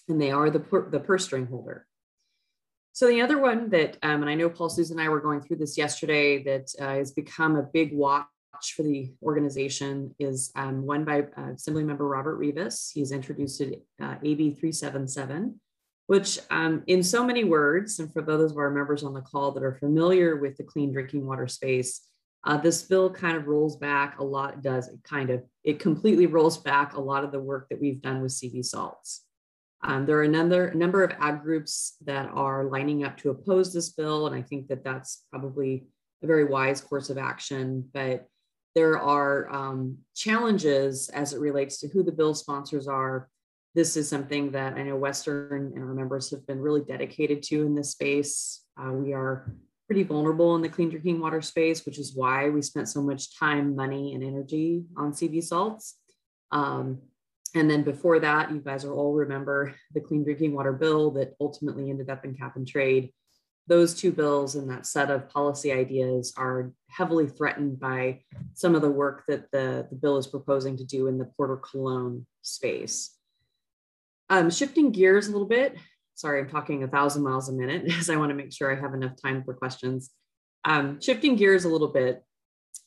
And 0.08 0.20
they 0.20 0.30
are 0.30 0.50
the, 0.50 0.62
the 0.90 1.00
purse 1.00 1.24
string 1.24 1.46
holder. 1.46 1.86
So 2.96 3.08
the 3.08 3.20
other 3.20 3.36
one 3.36 3.68
that, 3.68 3.98
um, 4.02 4.22
and 4.22 4.30
I 4.30 4.34
know 4.34 4.48
Paul 4.48 4.70
Sousa 4.70 4.94
and 4.94 5.02
I 5.02 5.10
were 5.10 5.20
going 5.20 5.42
through 5.42 5.58
this 5.58 5.76
yesterday, 5.76 6.42
that 6.44 6.72
uh, 6.80 6.94
has 6.94 7.12
become 7.12 7.56
a 7.56 7.62
big 7.62 7.94
watch 7.94 8.24
for 8.74 8.84
the 8.84 9.12
organization 9.22 10.14
is 10.18 10.50
um, 10.56 10.80
one 10.80 11.04
by 11.04 11.26
uh, 11.36 11.50
Assembly 11.56 11.84
Member 11.84 12.08
Robert 12.08 12.36
Rivas. 12.36 12.90
He's 12.94 13.12
introduced 13.12 13.60
it, 13.60 13.84
uh, 14.00 14.14
AB 14.22 14.52
377, 14.52 15.60
which 16.06 16.38
um, 16.50 16.84
in 16.86 17.02
so 17.02 17.22
many 17.22 17.44
words, 17.44 17.98
and 17.98 18.10
for 18.10 18.22
those 18.22 18.52
of 18.52 18.56
our 18.56 18.70
members 18.70 19.04
on 19.04 19.12
the 19.12 19.20
call 19.20 19.52
that 19.52 19.62
are 19.62 19.74
familiar 19.74 20.36
with 20.36 20.56
the 20.56 20.64
clean 20.64 20.90
drinking 20.90 21.26
water 21.26 21.48
space, 21.48 22.00
Uh, 22.46 22.56
this 22.56 22.82
bill 22.82 23.10
kind 23.10 23.36
of 23.36 23.46
rolls 23.46 23.76
back 23.76 24.20
a 24.20 24.24
lot, 24.24 24.62
does 24.62 24.88
it 24.88 25.00
kind 25.02 25.30
of, 25.30 25.42
it 25.64 25.80
completely 25.80 26.26
rolls 26.26 26.56
back 26.56 26.94
a 26.94 27.00
lot 27.00 27.24
of 27.24 27.32
the 27.32 27.40
work 27.40 27.68
that 27.68 27.80
we've 27.80 28.00
done 28.00 28.22
with 28.22 28.32
CV-SALTS. 28.32 29.25
Um, 29.82 30.06
there 30.06 30.18
are 30.18 30.22
another 30.22 30.72
number 30.74 31.04
of 31.04 31.12
ag 31.20 31.42
groups 31.42 31.96
that 32.04 32.30
are 32.32 32.64
lining 32.64 33.04
up 33.04 33.16
to 33.18 33.30
oppose 33.30 33.72
this 33.72 33.90
bill, 33.90 34.26
and 34.26 34.34
I 34.34 34.42
think 34.42 34.68
that 34.68 34.82
that's 34.82 35.24
probably 35.30 35.86
a 36.22 36.26
very 36.26 36.44
wise 36.44 36.80
course 36.80 37.10
of 37.10 37.18
action. 37.18 37.88
But 37.92 38.26
there 38.74 38.98
are 38.98 39.50
um, 39.50 39.98
challenges 40.14 41.08
as 41.10 41.32
it 41.32 41.40
relates 41.40 41.78
to 41.80 41.88
who 41.88 42.02
the 42.02 42.12
bill 42.12 42.34
sponsors 42.34 42.88
are. 42.88 43.28
This 43.74 43.96
is 43.96 44.08
something 44.08 44.50
that 44.52 44.74
I 44.74 44.82
know 44.82 44.96
Western 44.96 45.72
and 45.74 45.84
our 45.84 45.94
members 45.94 46.30
have 46.30 46.46
been 46.46 46.60
really 46.60 46.82
dedicated 46.82 47.42
to 47.44 47.64
in 47.64 47.74
this 47.74 47.90
space. 47.90 48.62
Uh, 48.80 48.92
we 48.92 49.12
are 49.12 49.50
pretty 49.86 50.02
vulnerable 50.02 50.56
in 50.56 50.62
the 50.62 50.68
clean 50.68 50.90
drinking 50.90 51.20
water 51.20 51.40
space, 51.40 51.86
which 51.86 51.98
is 51.98 52.14
why 52.14 52.48
we 52.48 52.60
spent 52.60 52.88
so 52.88 53.02
much 53.02 53.38
time, 53.38 53.76
money, 53.76 54.14
and 54.14 54.24
energy 54.24 54.84
on 54.96 55.12
CV-SALTS. 55.12 55.94
Um, 56.50 56.98
and 57.56 57.70
then 57.70 57.82
before 57.82 58.20
that, 58.20 58.52
you 58.52 58.60
guys 58.60 58.84
will 58.84 58.98
all 58.98 59.14
remember 59.14 59.74
the 59.94 60.00
clean 60.00 60.24
drinking 60.24 60.52
water 60.52 60.74
bill 60.74 61.10
that 61.12 61.34
ultimately 61.40 61.88
ended 61.88 62.10
up 62.10 62.22
in 62.24 62.34
cap 62.34 62.56
and 62.56 62.68
trade 62.68 63.12
those 63.66 63.94
two 63.94 64.12
bills 64.12 64.54
and 64.54 64.70
that 64.70 64.86
set 64.86 65.10
of 65.10 65.28
policy 65.30 65.72
ideas 65.72 66.34
are 66.36 66.72
heavily 66.88 67.26
threatened 67.26 67.80
by 67.80 68.20
some 68.52 68.74
of 68.74 68.82
the 68.82 68.90
work 68.90 69.24
that 69.26 69.50
the, 69.50 69.86
the 69.90 69.96
bill 69.96 70.18
is 70.18 70.26
proposing 70.26 70.76
to 70.76 70.84
do 70.84 71.08
in 71.08 71.18
the 71.18 71.24
Porter 71.36 71.56
Cologne 71.56 72.26
space. 72.42 73.16
Um, 74.28 74.50
shifting 74.50 74.92
gears 74.92 75.28
a 75.28 75.32
little 75.32 75.48
bit, 75.48 75.76
sorry, 76.14 76.40
I'm 76.40 76.48
talking 76.48 76.82
a 76.82 76.88
thousand 76.88 77.22
miles 77.22 77.48
a 77.48 77.52
minute 77.52 77.84
because 77.86 78.10
I 78.10 78.16
want 78.16 78.30
to 78.30 78.36
make 78.36 78.52
sure 78.52 78.70
I 78.70 78.78
have 78.78 78.92
enough 78.92 79.16
time 79.20 79.42
for 79.42 79.54
questions. 79.54 80.10
Um, 80.64 81.00
shifting 81.00 81.36
gears 81.36 81.64
a 81.64 81.68
little 81.68 81.88
bit, 81.88 82.22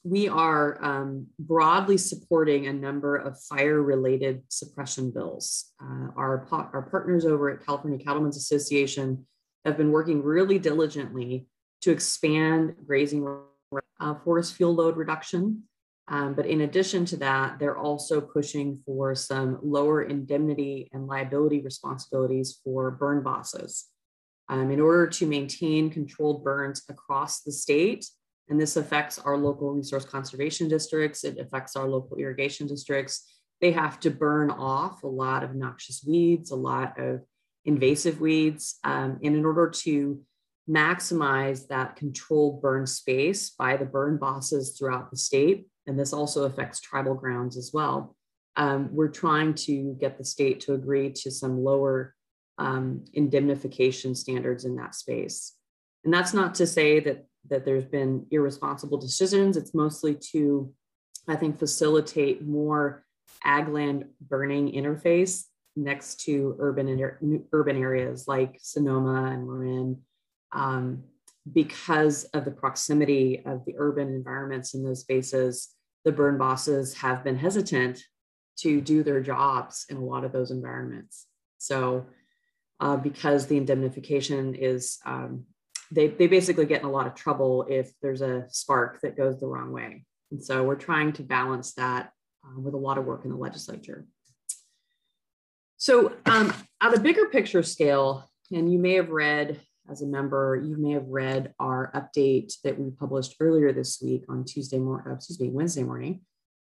we 0.04 0.30
are 0.30 0.84
um, 0.84 1.28
broadly 1.40 1.98
supporting 1.98 2.68
a 2.68 2.74
number 2.74 3.16
of 3.16 3.42
fire 3.42 3.82
related 3.82 4.44
suppression 4.50 5.12
bills. 5.12 5.72
Uh, 5.82 6.08
our, 6.16 6.48
our 6.52 6.88
partners 6.90 7.26
over 7.26 7.50
at 7.50 7.66
California 7.66 8.04
Cattlemen's 8.04 8.38
Association 8.38 9.26
have 9.66 9.78
been 9.78 9.92
working 9.92 10.24
really 10.24 10.58
diligently 10.60 11.48
to 11.82 11.92
expand 11.92 12.76
grazing 12.86 13.28
uh, 14.00 14.16
forest 14.24 14.56
fuel 14.56 14.74
load 14.74 14.98
reduction. 14.98 15.64
Um, 16.08 16.34
but 16.34 16.48
in 16.48 16.62
addition 16.62 17.06
to 17.06 17.18
that, 17.18 17.60
they're 17.60 17.78
also 17.78 18.20
pushing 18.20 18.80
for 18.86 19.14
some 19.14 19.60
lower 19.62 20.04
indemnity 20.04 20.90
and 20.92 21.08
liability 21.08 21.62
responsibilities 21.62 22.60
for 22.64 22.90
burn 22.90 23.22
bosses. 23.22 23.86
Um, 24.50 24.72
in 24.72 24.82
order 24.82 25.06
to 25.06 25.28
maintain 25.28 25.92
controlled 25.92 26.44
burns 26.44 26.82
across 26.90 27.42
the 27.42 27.52
state, 27.52 28.08
and 28.50 28.60
this 28.60 28.76
affects 28.76 29.20
our 29.20 29.38
local 29.38 29.72
resource 29.72 30.06
conservation 30.06 30.68
districts, 30.68 31.24
it 31.24 31.38
affects 31.38 31.76
our 31.76 31.88
local 31.88 32.18
irrigation 32.18 32.68
districts, 32.68 33.40
they 33.62 33.72
have 33.72 34.00
to 34.02 34.10
burn 34.10 34.50
off 34.50 35.04
a 35.04 35.08
lot 35.08 35.44
of 35.44 35.56
noxious 35.56 36.04
weeds, 36.06 36.52
a 36.52 36.56
lot 36.56 37.00
of 37.00 37.22
invasive 37.66 38.22
weeds. 38.22 38.80
Um, 38.84 39.20
and 39.24 39.36
in 39.36 39.46
order 39.46 39.70
to 39.70 40.22
maximize 40.70 41.68
that 41.68 41.96
controlled 41.96 42.62
burn 42.62 42.86
space 42.86 43.50
by 43.50 43.76
the 43.76 43.86
burn 43.86 44.18
bosses 44.18 44.78
throughout 44.78 45.12
the 45.12 45.18
state, 45.18 45.68
and 45.88 46.00
this 46.00 46.14
also 46.14 46.44
affects 46.44 46.80
tribal 46.80 47.16
grounds 47.16 47.58
as 47.58 47.72
well, 47.74 48.16
um, 48.56 48.90
we're 48.92 49.08
trying 49.08 49.54
to 49.54 49.96
get 50.00 50.18
the 50.18 50.26
state 50.26 50.62
to 50.62 50.74
agree 50.74 51.12
to 51.12 51.32
some 51.32 51.64
lower 51.64 52.14
um, 52.58 53.06
indemnification 53.14 54.16
standards 54.16 54.66
in 54.66 54.76
that 54.76 54.96
space. 54.96 55.54
And 56.04 56.14
that's 56.14 56.34
not 56.34 56.56
to 56.56 56.68
say 56.68 57.00
that, 57.02 57.26
that 57.48 57.66
there's 57.66 57.86
been 57.86 58.26
irresponsible 58.32 58.98
decisions. 58.98 59.58
It's 59.58 59.74
mostly 59.74 60.16
to, 60.32 60.74
I 61.28 61.36
think, 61.36 61.60
facilitate 61.60 62.46
more 62.46 63.06
ag 63.44 63.70
land 63.70 64.06
burning 64.22 64.72
interface 64.72 65.46
next 65.76 66.22
to 66.26 66.56
urban 66.60 67.46
urban 67.54 67.78
areas 67.78 68.28
like 68.28 68.60
Sonoma 68.62 69.32
and 69.32 69.48
Marin, 69.48 70.02
um, 70.52 71.04
because 71.52 72.26
of 72.26 72.46
the 72.46 72.52
proximity 72.52 73.42
of 73.46 73.64
the 73.66 73.76
urban 73.78 74.10
environments 74.10 74.74
in 74.74 74.84
those 74.84 75.02
spaces, 75.02 75.70
the 76.06 76.12
burn 76.12 76.38
bosses 76.38 76.96
have 76.96 77.24
been 77.24 77.38
hesitant 77.38 78.04
to 78.58 78.82
do 78.82 79.04
their 79.04 79.22
jobs 79.22 79.86
in 79.90 79.98
a 79.98 80.04
lot 80.04 80.24
of 80.24 80.32
those 80.32 80.52
environments. 80.52 81.28
So, 81.58 82.08
uh, 82.80 82.98
because 82.98 83.48
the 83.48 83.58
indemnification 83.58 84.56
is, 84.56 85.00
um, 85.06 85.46
they, 85.92 86.08
they 86.08 86.28
basically 86.28 86.66
get 86.66 86.82
in 86.82 86.88
a 86.88 86.92
lot 86.92 87.08
of 87.08 87.16
trouble 87.16 87.66
if 87.70 87.92
there's 88.02 88.22
a 88.22 88.46
spark 88.50 89.02
that 89.02 89.18
goes 89.18 89.40
the 89.40 89.48
wrong 89.48 89.72
way. 89.72 90.06
And 90.32 90.44
so 90.44 90.64
we're 90.64 90.76
trying 90.76 91.14
to 91.14 91.24
balance 91.24 91.74
that 91.74 92.12
uh, 92.46 92.60
with 92.60 92.74
a 92.74 92.78
lot 92.78 92.98
of 92.98 93.06
work 93.06 93.26
in 93.26 93.32
the 93.32 93.38
legislature. 93.38 94.06
So, 95.78 96.14
um, 96.26 96.54
at 96.82 96.94
a 96.94 97.00
bigger 97.00 97.28
picture 97.28 97.64
scale, 97.64 98.30
and 98.52 98.72
you 98.72 98.80
may 98.80 98.94
have 98.96 99.10
read 99.10 99.62
as 99.90 100.02
a 100.02 100.06
member, 100.06 100.62
you 100.64 100.78
may 100.78 100.92
have 100.92 101.08
read 101.08 101.54
our 101.60 101.92
update 101.96 102.54
that 102.64 102.80
we 102.80 102.92
published 102.92 103.36
earlier 103.40 103.72
this 103.72 104.00
week 104.02 104.24
on 104.30 104.44
Tuesday 104.44 104.78
morning, 104.78 105.12
uh, 105.12 105.16
excuse 105.16 105.40
me, 105.40 105.50
Wednesday 105.50 105.84
morning, 105.84 106.22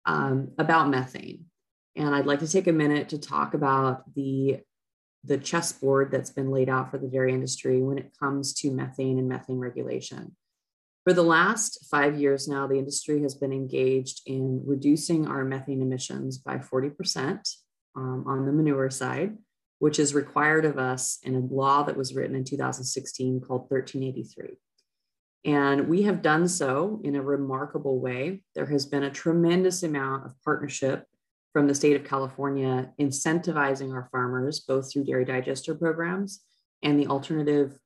um, 0.06 0.50
about 0.58 0.90
methane. 0.90 1.46
And 1.96 2.14
I'd 2.14 2.28
like 2.28 2.40
to 2.40 2.48
take 2.48 2.68
a 2.68 2.74
minute 2.74 3.10
to 3.10 3.18
talk 3.18 3.54
about 3.54 4.14
the 4.14 4.60
the 5.28 5.38
chessboard 5.38 6.10
that's 6.12 6.30
been 6.30 6.52
laid 6.52 6.70
out 6.70 6.90
for 6.90 6.98
the 6.98 7.08
dairy 7.08 7.34
industry 7.34 7.82
when 7.82 7.98
it 7.98 8.14
comes 8.20 8.54
to 8.54 8.72
methane 8.72 9.20
and 9.20 9.28
methane 9.28 9.60
regulation. 9.60 10.36
For 11.04 11.14
the 11.14 11.24
last 11.24 11.86
five 11.90 12.20
years 12.20 12.48
now, 12.48 12.68
the 12.68 12.78
industry 12.78 13.22
has 13.22 13.36
been 13.36 13.54
engaged 13.54 14.22
in 14.26 14.62
reducing 14.66 15.28
our 15.28 15.46
methane 15.46 15.82
emissions 15.82 16.38
by 16.38 16.58
40% 16.58 17.40
um, 17.96 18.26
on 18.28 18.46
the 18.46 18.52
manure 18.52 18.90
side, 18.90 19.38
which 19.80 20.00
is 20.00 20.14
required 20.14 20.66
of 20.66 20.78
us 20.78 21.20
in 21.24 21.36
a 21.36 21.40
law 21.40 21.84
that 21.84 21.98
was 21.98 22.14
written 22.14 22.36
in 22.36 22.44
2016 22.44 23.42
called 23.42 23.70
1383. 23.70 24.58
And 25.46 25.88
we 25.88 26.04
have 26.04 26.22
done 26.22 26.48
so 26.48 27.00
in 27.04 27.16
a 27.16 27.22
remarkable 27.22 28.00
way. 28.00 28.44
There 28.54 28.66
has 28.66 28.86
been 28.86 29.04
a 29.04 29.10
tremendous 29.10 29.84
amount 29.84 30.26
of 30.26 30.34
partnership 30.44 31.06
from 31.54 31.68
the 31.68 31.76
state 31.76 31.96
of 31.96 32.08
California 32.08 32.92
incentivizing 33.00 33.94
our 33.94 34.08
farmers, 34.12 34.60
both 34.60 34.92
through 34.92 35.06
dairy 35.06 35.26
digester 35.26 35.74
programs 35.74 36.42
and 36.84 37.00
the 37.00 37.08
alternative 37.08 37.80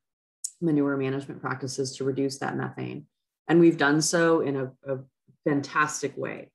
manure 0.60 0.97
management 0.97 1.41
practices 1.41 1.95
to 1.97 2.04
reduce 2.04 2.39
that 2.39 2.58
methane. 2.58 3.06
And 3.47 3.60
we've 3.60 3.78
done 3.78 4.02
so 4.02 4.41
in 4.41 4.56
a, 4.56 4.71
a 4.88 5.00
fantastic 5.45 6.15
way. 6.17 6.52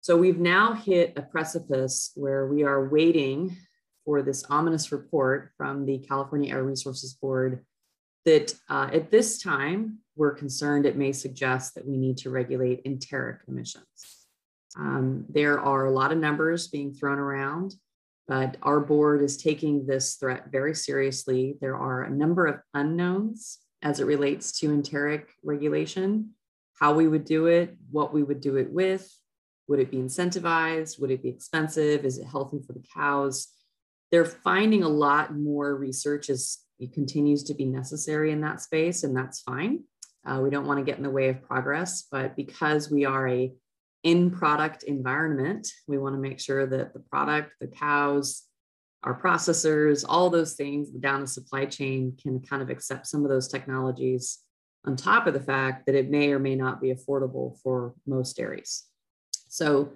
So 0.00 0.16
we've 0.16 0.38
now 0.38 0.72
hit 0.72 1.14
a 1.16 1.22
precipice 1.22 2.12
where 2.14 2.46
we 2.46 2.62
are 2.62 2.88
waiting 2.88 3.56
for 4.04 4.22
this 4.22 4.44
ominous 4.48 4.92
report 4.92 5.50
from 5.56 5.84
the 5.84 5.98
California 5.98 6.54
Air 6.54 6.62
Resources 6.62 7.14
Board 7.14 7.64
that 8.24 8.54
uh, 8.68 8.88
at 8.92 9.10
this 9.10 9.38
time, 9.42 9.98
we're 10.16 10.34
concerned 10.34 10.86
it 10.86 10.96
may 10.96 11.12
suggest 11.12 11.74
that 11.74 11.86
we 11.86 11.96
need 11.96 12.16
to 12.18 12.30
regulate 12.30 12.82
enteric 12.84 13.40
emissions. 13.48 14.15
Um, 14.78 15.24
there 15.28 15.58
are 15.60 15.86
a 15.86 15.92
lot 15.92 16.12
of 16.12 16.18
numbers 16.18 16.68
being 16.68 16.92
thrown 16.92 17.18
around, 17.18 17.74
but 18.28 18.56
our 18.62 18.80
board 18.80 19.22
is 19.22 19.36
taking 19.36 19.86
this 19.86 20.16
threat 20.16 20.50
very 20.50 20.74
seriously. 20.74 21.56
There 21.60 21.76
are 21.76 22.02
a 22.02 22.10
number 22.10 22.46
of 22.46 22.60
unknowns 22.74 23.58
as 23.82 24.00
it 24.00 24.06
relates 24.06 24.58
to 24.60 24.72
enteric 24.72 25.28
regulation, 25.42 26.30
how 26.78 26.94
we 26.94 27.08
would 27.08 27.24
do 27.24 27.46
it, 27.46 27.76
what 27.90 28.12
we 28.12 28.22
would 28.22 28.40
do 28.40 28.56
it 28.56 28.70
with, 28.70 29.10
would 29.68 29.80
it 29.80 29.90
be 29.90 29.96
incentivized? 29.96 31.00
Would 31.00 31.10
it 31.10 31.22
be 31.22 31.28
expensive? 31.28 32.04
Is 32.04 32.18
it 32.18 32.26
healthy 32.26 32.60
for 32.64 32.72
the 32.72 32.84
cows? 32.94 33.48
They're 34.12 34.24
finding 34.24 34.82
a 34.82 34.88
lot 34.88 35.34
more 35.34 35.74
research 35.74 36.30
as 36.30 36.58
it 36.78 36.92
continues 36.92 37.42
to 37.44 37.54
be 37.54 37.64
necessary 37.64 38.30
in 38.30 38.42
that 38.42 38.60
space, 38.60 39.02
and 39.02 39.16
that's 39.16 39.40
fine. 39.40 39.84
Uh, 40.24 40.40
we 40.42 40.50
don't 40.50 40.66
want 40.66 40.78
to 40.78 40.84
get 40.84 40.98
in 40.98 41.02
the 41.02 41.10
way 41.10 41.28
of 41.28 41.42
progress, 41.42 42.06
but 42.10 42.36
because 42.36 42.90
we 42.90 43.04
are 43.04 43.28
a 43.28 43.52
in 44.06 44.30
product 44.30 44.84
environment, 44.84 45.66
we 45.88 45.98
want 45.98 46.14
to 46.14 46.20
make 46.20 46.38
sure 46.38 46.64
that 46.64 46.92
the 46.92 47.00
product, 47.00 47.50
the 47.60 47.66
cows, 47.66 48.44
our 49.02 49.20
processors, 49.20 50.04
all 50.08 50.30
those 50.30 50.52
things 50.52 50.90
down 50.90 51.22
the 51.22 51.26
supply 51.26 51.64
chain 51.64 52.16
can 52.22 52.38
kind 52.38 52.62
of 52.62 52.70
accept 52.70 53.08
some 53.08 53.24
of 53.24 53.30
those 53.30 53.48
technologies 53.48 54.38
on 54.84 54.94
top 54.94 55.26
of 55.26 55.34
the 55.34 55.40
fact 55.40 55.86
that 55.86 55.96
it 55.96 56.08
may 56.08 56.30
or 56.30 56.38
may 56.38 56.54
not 56.54 56.80
be 56.80 56.94
affordable 56.94 57.60
for 57.64 57.94
most 58.06 58.36
dairies. 58.36 58.84
So 59.48 59.90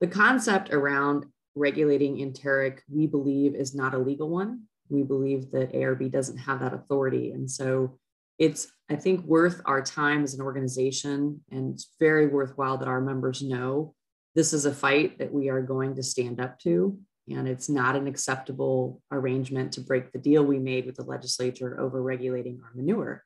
the 0.00 0.06
concept 0.06 0.72
around 0.72 1.26
regulating 1.54 2.18
enteric, 2.18 2.82
we 2.90 3.06
believe, 3.06 3.54
is 3.54 3.74
not 3.74 3.92
a 3.92 3.98
legal 3.98 4.30
one. 4.30 4.62
We 4.88 5.02
believe 5.02 5.50
that 5.50 5.74
ARB 5.74 6.10
doesn't 6.10 6.38
have 6.38 6.60
that 6.60 6.72
authority. 6.72 7.32
And 7.32 7.50
so 7.50 7.98
it's, 8.40 8.72
I 8.88 8.96
think, 8.96 9.24
worth 9.26 9.60
our 9.66 9.82
time 9.82 10.24
as 10.24 10.34
an 10.34 10.40
organization, 10.40 11.42
and 11.52 11.74
it's 11.74 11.94
very 12.00 12.26
worthwhile 12.26 12.78
that 12.78 12.88
our 12.88 13.00
members 13.00 13.42
know 13.42 13.94
this 14.34 14.52
is 14.54 14.64
a 14.64 14.74
fight 14.74 15.18
that 15.18 15.32
we 15.32 15.50
are 15.50 15.60
going 15.60 15.94
to 15.96 16.02
stand 16.02 16.40
up 16.40 16.58
to. 16.60 16.98
And 17.28 17.46
it's 17.46 17.68
not 17.68 17.94
an 17.94 18.06
acceptable 18.06 19.02
arrangement 19.12 19.72
to 19.72 19.82
break 19.82 20.10
the 20.10 20.18
deal 20.18 20.42
we 20.42 20.58
made 20.58 20.86
with 20.86 20.96
the 20.96 21.04
legislature 21.04 21.78
over 21.78 22.02
regulating 22.02 22.60
our 22.64 22.70
manure, 22.74 23.24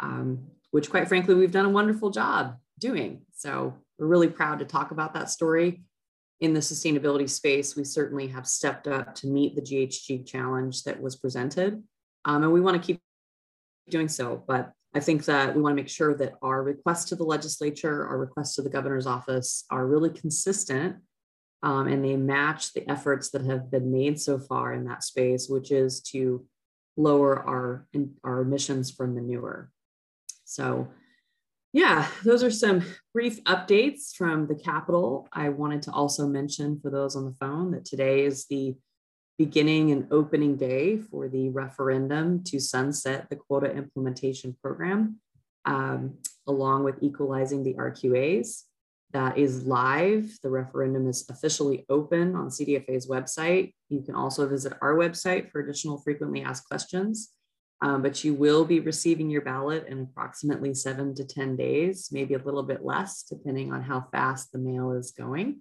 um, 0.00 0.46
which, 0.70 0.88
quite 0.88 1.08
frankly, 1.08 1.34
we've 1.34 1.50
done 1.50 1.66
a 1.66 1.70
wonderful 1.70 2.10
job 2.10 2.56
doing. 2.78 3.22
So 3.34 3.74
we're 3.98 4.06
really 4.06 4.28
proud 4.28 4.60
to 4.60 4.64
talk 4.64 4.90
about 4.92 5.12
that 5.14 5.28
story. 5.28 5.82
In 6.40 6.54
the 6.54 6.60
sustainability 6.60 7.28
space, 7.28 7.76
we 7.76 7.84
certainly 7.84 8.28
have 8.28 8.46
stepped 8.46 8.86
up 8.86 9.14
to 9.16 9.26
meet 9.26 9.54
the 9.54 9.62
GHG 9.62 10.24
challenge 10.24 10.84
that 10.84 11.00
was 11.00 11.16
presented. 11.16 11.82
Um, 12.24 12.44
and 12.44 12.52
we 12.52 12.60
want 12.60 12.80
to 12.80 12.86
keep 12.86 13.00
doing 13.88 14.08
so. 14.08 14.42
But 14.46 14.72
I 14.94 15.00
think 15.00 15.24
that 15.24 15.54
we 15.54 15.62
want 15.62 15.72
to 15.72 15.82
make 15.82 15.88
sure 15.88 16.14
that 16.16 16.34
our 16.42 16.62
requests 16.62 17.06
to 17.06 17.16
the 17.16 17.24
legislature, 17.24 18.06
our 18.06 18.18
requests 18.18 18.56
to 18.56 18.62
the 18.62 18.70
governor's 18.70 19.06
office 19.06 19.64
are 19.70 19.86
really 19.86 20.10
consistent 20.10 20.96
um, 21.62 21.86
and 21.86 22.04
they 22.04 22.16
match 22.16 22.72
the 22.72 22.88
efforts 22.90 23.30
that 23.30 23.44
have 23.44 23.70
been 23.70 23.90
made 23.90 24.20
so 24.20 24.38
far 24.38 24.74
in 24.74 24.84
that 24.84 25.04
space, 25.04 25.48
which 25.48 25.70
is 25.70 26.00
to 26.00 26.44
lower 26.96 27.38
our, 27.42 27.86
our 28.24 28.40
emissions 28.40 28.90
from 28.90 29.14
manure. 29.14 29.70
So 30.44 30.88
yeah, 31.72 32.06
those 32.22 32.42
are 32.42 32.50
some 32.50 32.84
brief 33.14 33.42
updates 33.44 34.14
from 34.14 34.46
the 34.46 34.54
Capitol. 34.54 35.26
I 35.32 35.48
wanted 35.48 35.82
to 35.82 35.92
also 35.92 36.26
mention 36.26 36.78
for 36.80 36.90
those 36.90 37.16
on 37.16 37.24
the 37.24 37.34
phone 37.40 37.70
that 37.70 37.86
today 37.86 38.26
is 38.26 38.46
the 38.46 38.76
beginning 39.38 39.90
and 39.92 40.06
opening 40.10 40.56
day 40.56 40.98
for 40.98 41.28
the 41.28 41.48
referendum 41.48 42.44
to 42.44 42.60
sunset 42.60 43.28
the 43.30 43.36
quota 43.36 43.70
implementation 43.72 44.56
program, 44.62 45.18
um, 45.64 46.18
along 46.46 46.84
with 46.84 46.96
equalizing 47.02 47.62
the 47.62 47.74
RQAs. 47.74 48.62
That 49.12 49.36
is 49.36 49.66
live. 49.66 50.38
The 50.42 50.48
referendum 50.48 51.06
is 51.08 51.28
officially 51.28 51.84
open 51.90 52.34
on 52.34 52.48
CDFA's 52.48 53.06
website. 53.06 53.74
You 53.90 54.00
can 54.00 54.14
also 54.14 54.48
visit 54.48 54.72
our 54.80 54.94
website 54.94 55.50
for 55.50 55.60
additional 55.60 55.98
frequently 55.98 56.42
asked 56.42 56.68
questions. 56.68 57.30
Um, 57.82 58.00
but 58.00 58.22
you 58.22 58.32
will 58.32 58.64
be 58.64 58.78
receiving 58.78 59.28
your 59.28 59.42
ballot 59.42 59.86
in 59.88 60.00
approximately 60.02 60.72
seven 60.72 61.16
to 61.16 61.24
10 61.24 61.56
days, 61.56 62.10
maybe 62.12 62.34
a 62.34 62.38
little 62.38 62.62
bit 62.62 62.84
less, 62.84 63.24
depending 63.24 63.72
on 63.72 63.82
how 63.82 64.06
fast 64.12 64.52
the 64.52 64.58
mail 64.58 64.92
is 64.92 65.10
going. 65.10 65.60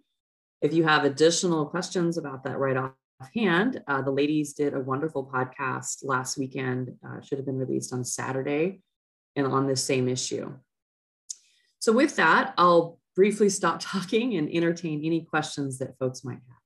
If 0.62 0.72
you 0.72 0.84
have 0.84 1.04
additional 1.04 1.66
questions 1.66 2.20
about 2.20 2.44
that 2.44 2.60
right 2.60 2.78
off 2.78 2.92
offhand, 3.22 3.82
uh, 3.88 4.02
the 4.02 4.12
ladies 4.12 4.54
did 4.54 4.74
a 4.74 4.80
wonderful 4.80 5.30
podcast 5.32 6.00
last 6.04 6.38
weekend, 6.38 6.94
uh, 7.06 7.22
should 7.22 7.38
have 7.38 7.46
been 7.46 7.58
released 7.58 7.94
on 7.94 8.04
Saturday, 8.04 8.82
and 9.36 9.48
on 9.48 9.68
this 9.68 9.84
same 9.84 10.08
issue. 10.08 10.52
So, 11.80 11.92
with 11.94 12.16
that, 12.18 12.54
I'll 12.58 13.00
briefly 13.16 13.50
stop 13.50 13.80
talking 13.82 14.36
and 14.36 14.50
entertain 14.54 15.04
any 15.06 15.22
questions 15.22 15.78
that 15.80 15.98
folks 16.00 16.24
might 16.24 16.40
have. 16.48 16.58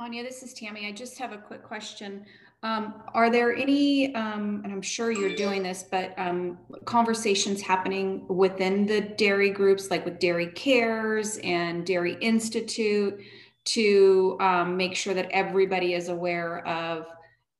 Anja, 0.00 0.22
this 0.26 0.42
is 0.42 0.54
Tammy. 0.54 0.86
I 0.86 0.92
just 0.92 1.18
have 1.18 1.32
a 1.32 1.38
quick 1.38 1.62
question. 1.62 2.24
Um, 2.62 3.02
are 3.14 3.30
there 3.30 3.54
any, 3.54 4.14
um, 4.14 4.60
and 4.64 4.72
I'm 4.72 4.82
sure 4.82 5.10
you're 5.10 5.34
doing 5.34 5.62
this, 5.62 5.84
but 5.90 6.12
um, 6.18 6.58
conversations 6.84 7.62
happening 7.62 8.26
within 8.28 8.84
the 8.86 9.00
dairy 9.00 9.50
groups, 9.50 9.90
like 9.90 10.04
with 10.04 10.18
Dairy 10.18 10.48
Cares 10.48 11.38
and 11.38 11.86
Dairy 11.86 12.14
Institute, 12.20 13.18
to 13.66 14.36
um, 14.40 14.76
make 14.76 14.96
sure 14.96 15.14
that 15.14 15.30
everybody 15.30 15.94
is 15.94 16.08
aware 16.08 16.66
of 16.66 17.06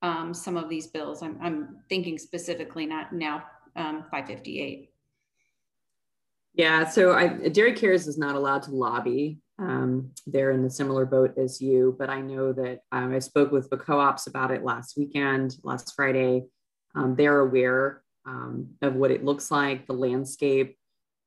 um, 0.02 0.32
some 0.32 0.56
of 0.56 0.68
these 0.68 0.86
bills. 0.86 1.22
I'm, 1.22 1.38
I'm 1.42 1.76
thinking 1.88 2.18
specifically 2.18 2.86
not 2.86 3.12
now 3.12 3.44
um, 3.76 4.04
558. 4.10 4.90
Yeah, 6.54 6.88
so 6.88 7.12
I, 7.12 7.28
Dairy 7.28 7.74
Cares 7.74 8.06
is 8.06 8.18
not 8.18 8.34
allowed 8.34 8.62
to 8.64 8.72
lobby. 8.72 9.38
Um, 9.58 10.10
they're 10.26 10.50
in 10.50 10.64
a 10.64 10.70
similar 10.70 11.04
boat 11.04 11.36
as 11.36 11.60
you, 11.60 11.94
but 11.98 12.08
I 12.08 12.22
know 12.22 12.52
that 12.52 12.80
um, 12.92 13.14
I 13.14 13.18
spoke 13.18 13.52
with 13.52 13.68
the 13.70 13.76
co-ops 13.76 14.26
about 14.26 14.50
it 14.50 14.64
last 14.64 14.96
weekend, 14.96 15.56
last 15.62 15.94
Friday. 15.94 16.44
Um, 16.94 17.14
they're 17.14 17.40
aware 17.40 18.02
of 18.82 18.94
what 18.94 19.10
it 19.10 19.24
looks 19.24 19.50
like, 19.50 19.86
the 19.86 19.92
landscape. 19.92 20.76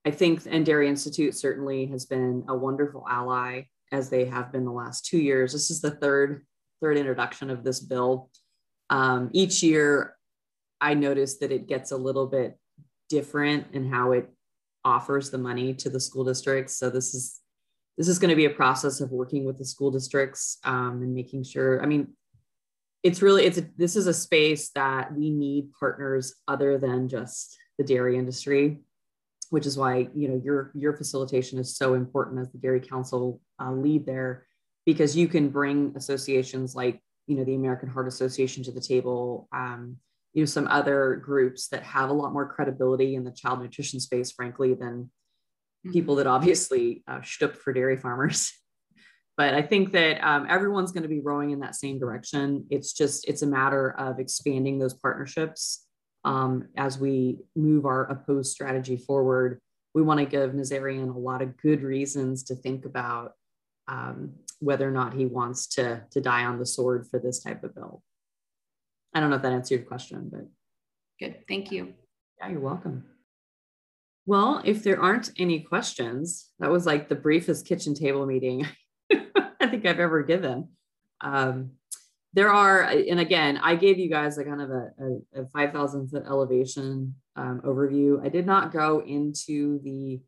I 0.06 0.12
think, 0.12 0.44
and 0.50 0.66
Dairy 0.66 0.88
Institute 0.88 1.36
certainly 1.36 1.86
has 1.88 2.06
been 2.06 2.46
a 2.48 2.56
wonderful 2.56 3.06
ally 3.10 3.64
as 3.94 4.10
they 4.10 4.26
have 4.26 4.52
been 4.52 4.66
the 4.66 4.72
last 4.72 5.06
two 5.06 5.20
years. 5.20 5.54
This 5.54 5.70
is 5.70 5.80
the 5.80 5.92
third 5.92 6.46
third 6.82 6.98
introduction 6.98 7.50
of 7.50 7.64
this 7.64 7.80
bill. 7.80 8.30
Um, 8.90 9.30
each 9.32 9.64
year, 9.64 10.18
I 10.82 10.96
notice 10.96 11.38
that 11.38 11.52
it 11.52 11.68
gets 11.68 11.92
a 11.92 11.98
little 11.98 12.28
bit 12.28 12.58
different 13.08 13.68
in 13.72 13.90
how 13.90 14.12
it 14.12 14.30
offers 14.84 15.30
the 15.30 15.38
money 15.38 15.74
to 15.76 15.90
the 15.90 16.00
school 16.00 16.26
districts. 16.26 16.76
So 16.76 16.90
this 16.90 17.14
is 17.14 17.40
this 17.98 18.08
is 18.08 18.20
going 18.20 18.32
to 18.32 18.36
be 18.36 18.46
a 18.46 18.50
process 18.50 19.00
of 19.00 19.12
working 19.12 19.46
with 19.46 19.60
the 19.60 19.66
school 19.66 19.92
districts 19.92 20.58
um, 20.66 21.02
and 21.04 21.14
making 21.14 21.44
sure. 21.44 21.82
I 21.82 21.86
mean, 21.86 22.08
it's 23.04 23.22
really 23.22 23.46
it's 23.46 23.60
a, 23.60 23.66
this 23.78 23.96
is 23.96 24.08
a 24.08 24.14
space 24.14 24.72
that 24.72 25.14
we 25.14 25.30
need 25.30 25.72
partners 25.80 26.34
other 26.48 26.78
than 26.80 27.08
just 27.08 27.58
the 27.78 27.84
dairy 27.84 28.18
industry 28.18 28.82
which 29.50 29.66
is 29.66 29.78
why 29.78 30.08
you 30.14 30.28
know 30.28 30.42
your 30.44 30.72
your 30.74 30.96
facilitation 30.96 31.60
is 31.60 31.76
so 31.76 31.94
important 31.94 32.40
as 32.40 32.52
the 32.52 32.58
dairy 32.58 32.80
council 32.80 33.42
uh, 33.62 33.72
lead 33.72 34.06
there 34.06 34.46
because 34.86 35.16
you 35.16 35.28
can 35.28 35.50
bring 35.50 35.94
associations 35.96 36.76
like 36.76 37.00
you 37.28 37.36
know 37.36 37.44
the 37.44 37.56
american 37.56 37.90
heart 37.90 38.08
association 38.08 38.64
to 38.64 38.72
the 38.72 38.82
table 38.82 39.48
um, 39.54 39.98
you 40.34 40.42
know 40.42 40.46
some 40.46 40.68
other 40.68 41.16
groups 41.24 41.68
that 41.68 41.84
have 41.84 42.10
a 42.10 42.14
lot 42.14 42.34
more 42.34 42.48
credibility 42.48 43.16
in 43.16 43.24
the 43.24 43.32
child 43.32 43.62
nutrition 43.62 44.00
space 44.00 44.32
frankly 44.32 44.74
than 44.74 45.04
mm-hmm. 45.04 45.92
people 45.92 46.16
that 46.16 46.28
obviously 46.28 47.04
uh, 47.08 47.22
stood 47.22 47.58
for 47.58 47.74
dairy 47.74 47.98
farmers 47.98 48.52
but 49.38 49.54
i 49.54 49.62
think 49.62 49.92
that 49.92 50.20
um, 50.26 50.46
everyone's 50.50 50.92
going 50.92 51.04
to 51.04 51.10
be 51.10 51.22
rowing 51.22 51.52
in 51.52 51.60
that 51.60 51.76
same 51.76 52.00
direction 52.00 52.66
it's 52.70 52.94
just 52.94 53.28
it's 53.28 53.42
a 53.42 53.48
matter 53.48 53.92
of 53.92 54.20
expanding 54.20 54.80
those 54.80 54.94
partnerships 54.94 55.86
um, 56.24 56.70
as 56.78 56.98
we 56.98 57.40
move 57.56 57.86
our 57.86 58.06
opposed 58.06 58.52
strategy 58.52 58.98
forward. 58.98 59.60
We 59.94 60.02
want 60.02 60.20
to 60.20 60.26
give 60.26 60.52
Nazarian 60.52 61.14
a 61.14 61.20
lot 61.20 61.42
of 61.42 61.58
good 61.58 61.82
reasons 61.82 62.44
to 62.44 62.56
think 62.56 62.86
about 62.86 63.34
um, 63.88 64.34
whether 64.60 64.88
or 64.88 64.92
not 64.92 65.14
he 65.14 65.26
wants 65.26 65.68
to, 65.68 66.04
to 66.12 66.22
die 66.22 66.46
on 66.46 66.58
the 66.58 66.66
sword 66.66 67.08
for 67.10 67.20
this 67.20 67.42
type 67.42 67.64
of 67.64 67.76
bill. 67.76 68.02
I 69.14 69.20
don't 69.20 69.30
know 69.30 69.36
if 69.36 69.42
that 69.44 69.52
answered 69.52 69.76
your 69.76 69.86
question, 69.86 70.30
but. 70.32 70.48
Good, 71.20 71.48
thank 71.48 71.72
you. 71.72 71.94
Yeah, 72.40 72.50
you're 72.50 72.60
welcome. 72.60 73.06
Well, 74.26 74.62
if 74.64 74.84
there 74.84 75.02
aren't 75.02 75.32
any 75.38 75.60
questions, 75.60 76.50
that 76.60 76.72
was 76.72 76.86
like 76.86 77.10
the 77.10 77.16
briefest 77.16 77.68
kitchen 77.68 77.94
table 77.94 78.26
meeting 78.26 78.66
I 79.12 79.68
think 79.68 79.86
I've 79.86 80.00
ever 80.00 80.24
given. 80.24 80.70
Um, 81.22 81.72
there 82.34 82.50
are, 82.50 82.82
and 82.84 83.20
again, 83.20 83.60
I 83.62 83.76
gave 83.76 84.00
you 84.00 84.10
guys 84.10 84.38
a 84.38 84.44
kind 84.44 84.62
of 84.62 84.70
a, 84.72 84.90
a, 85.38 85.42
a 85.44 85.46
5,000 85.48 86.10
foot 86.10 86.24
elevation 86.28 87.16
um, 87.36 87.62
overview. 87.64 88.24
I 88.26 88.30
did 88.30 88.46
not 88.46 88.72
go 88.72 89.04
into 89.06 89.80
the 89.84 90.20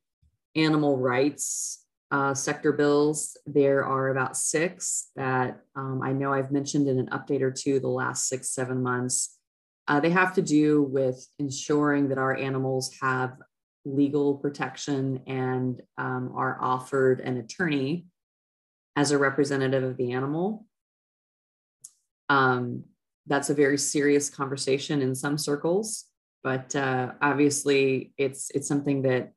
animal 0.55 0.97
rights 0.97 1.85
uh, 2.11 2.33
sector 2.33 2.71
bills. 2.71 3.37
There 3.45 3.83
are 3.83 4.09
about 4.09 4.37
six 4.37 5.09
that 5.15 5.61
um, 5.75 6.01
I 6.03 6.13
know 6.13 6.31
I've 6.31 6.51
mentioned 6.51 6.87
in 6.87 6.99
an 6.99 7.07
update 7.07 7.41
or 7.41 7.51
two 7.51 7.79
the 7.79 7.87
last 7.87 8.29
six, 8.29 8.49
seven 8.49 8.83
months. 8.83 9.37
Uh, 9.87 9.99
they 9.99 10.11
have 10.11 10.33
to 10.35 10.41
do 10.41 10.83
with 10.83 11.27
ensuring 11.39 12.09
that 12.09 12.17
our 12.17 12.35
animals 12.35 12.95
have 13.01 13.33
legal 13.83 14.35
protection 14.35 15.21
and 15.27 15.81
um, 15.97 16.31
are 16.35 16.57
offered 16.61 17.19
an 17.19 17.37
attorney 17.37 18.05
as 18.95 19.11
a 19.11 19.17
representative 19.17 19.83
of 19.83 19.97
the 19.97 20.13
animal. 20.13 20.64
Um, 22.29 22.83
that's 23.27 23.49
a 23.49 23.55
very 23.55 23.77
serious 23.77 24.29
conversation 24.29 25.01
in 25.01 25.15
some 25.15 25.37
circles, 25.37 26.05
but 26.43 26.75
uh, 26.75 27.11
obviously 27.21 28.13
it's 28.17 28.51
it's 28.51 28.67
something 28.67 29.01
that 29.03 29.31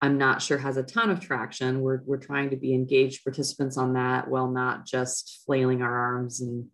I'm 0.00 0.16
not 0.16 0.40
sure 0.40 0.58
has 0.58 0.76
a 0.76 0.82
ton 0.82 1.10
of 1.10 1.20
traction. 1.20 1.80
We're 1.80 2.00
we're 2.06 2.18
trying 2.18 2.50
to 2.50 2.56
be 2.56 2.72
engaged 2.74 3.24
participants 3.24 3.76
on 3.76 3.94
that 3.94 4.28
while 4.28 4.48
not 4.48 4.86
just 4.86 5.42
flailing 5.44 5.82
our 5.82 5.96
arms 5.96 6.40
and 6.40 6.68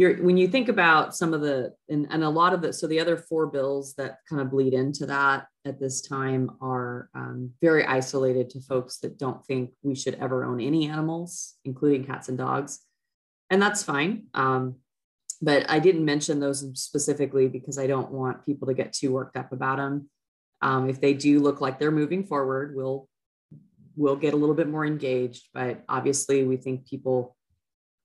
you're, 0.00 0.16
when 0.16 0.38
you 0.38 0.48
think 0.48 0.70
about 0.70 1.14
some 1.14 1.34
of 1.34 1.42
the 1.42 1.74
and, 1.90 2.06
and 2.08 2.24
a 2.24 2.28
lot 2.28 2.54
of 2.54 2.62
the 2.62 2.72
so 2.72 2.86
the 2.86 3.00
other 3.00 3.18
four 3.18 3.46
bills 3.46 3.92
that 3.98 4.16
kind 4.26 4.40
of 4.40 4.50
bleed 4.50 4.72
into 4.72 5.04
that 5.04 5.46
at 5.66 5.78
this 5.78 6.00
time 6.00 6.50
are 6.62 7.10
um, 7.14 7.50
very 7.60 7.84
isolated 7.84 8.48
to 8.50 8.62
folks 8.62 8.96
that 9.00 9.18
don't 9.18 9.44
think 9.44 9.72
we 9.82 9.94
should 9.94 10.14
ever 10.14 10.44
own 10.44 10.58
any 10.58 10.88
animals 10.88 11.56
including 11.66 12.04
cats 12.04 12.30
and 12.30 12.38
dogs 12.38 12.80
and 13.50 13.60
that's 13.60 13.82
fine. 13.82 14.26
Um, 14.34 14.76
but 15.42 15.68
I 15.70 15.78
didn't 15.78 16.04
mention 16.04 16.38
those 16.38 16.64
specifically 16.74 17.48
because 17.48 17.78
I 17.78 17.86
don't 17.86 18.10
want 18.10 18.44
people 18.46 18.68
to 18.68 18.74
get 18.74 18.92
too 18.92 19.12
worked 19.12 19.36
up 19.36 19.52
about 19.52 19.78
them. 19.78 20.08
Um, 20.62 20.88
if 20.88 21.00
they 21.00 21.14
do 21.14 21.40
look 21.40 21.60
like 21.60 21.78
they're 21.78 21.90
moving 21.90 22.24
forward, 22.24 22.76
we'll 22.76 23.08
we'll 23.96 24.16
get 24.16 24.34
a 24.34 24.36
little 24.36 24.54
bit 24.54 24.68
more 24.68 24.86
engaged. 24.86 25.48
But 25.52 25.82
obviously, 25.88 26.44
we 26.44 26.56
think 26.56 26.86
people 26.86 27.36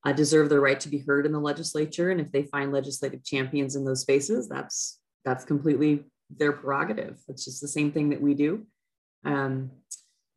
uh, 0.06 0.14
deserve 0.14 0.50
the 0.50 0.60
right 0.60 0.80
to 0.80 0.90
be 0.90 1.00
heard 1.00 1.26
in 1.26 1.34
the 1.34 1.40
legislature, 1.40 2.10
and 2.10 2.22
if 2.22 2.32
they 2.32 2.44
find 2.44 2.72
legislative 2.72 3.24
champions 3.24 3.76
in 3.76 3.84
those 3.84 4.02
spaces, 4.02 4.48
that's 4.48 5.00
that's 5.26 5.44
completely 5.44 6.06
their 6.30 6.54
prerogative. 6.54 7.18
It's 7.28 7.44
just 7.44 7.62
the 7.62 7.68
same 7.68 7.92
thing 7.92 8.10
that 8.10 8.22
we 8.22 8.34
do. 8.34 8.66
Um, 9.26 9.72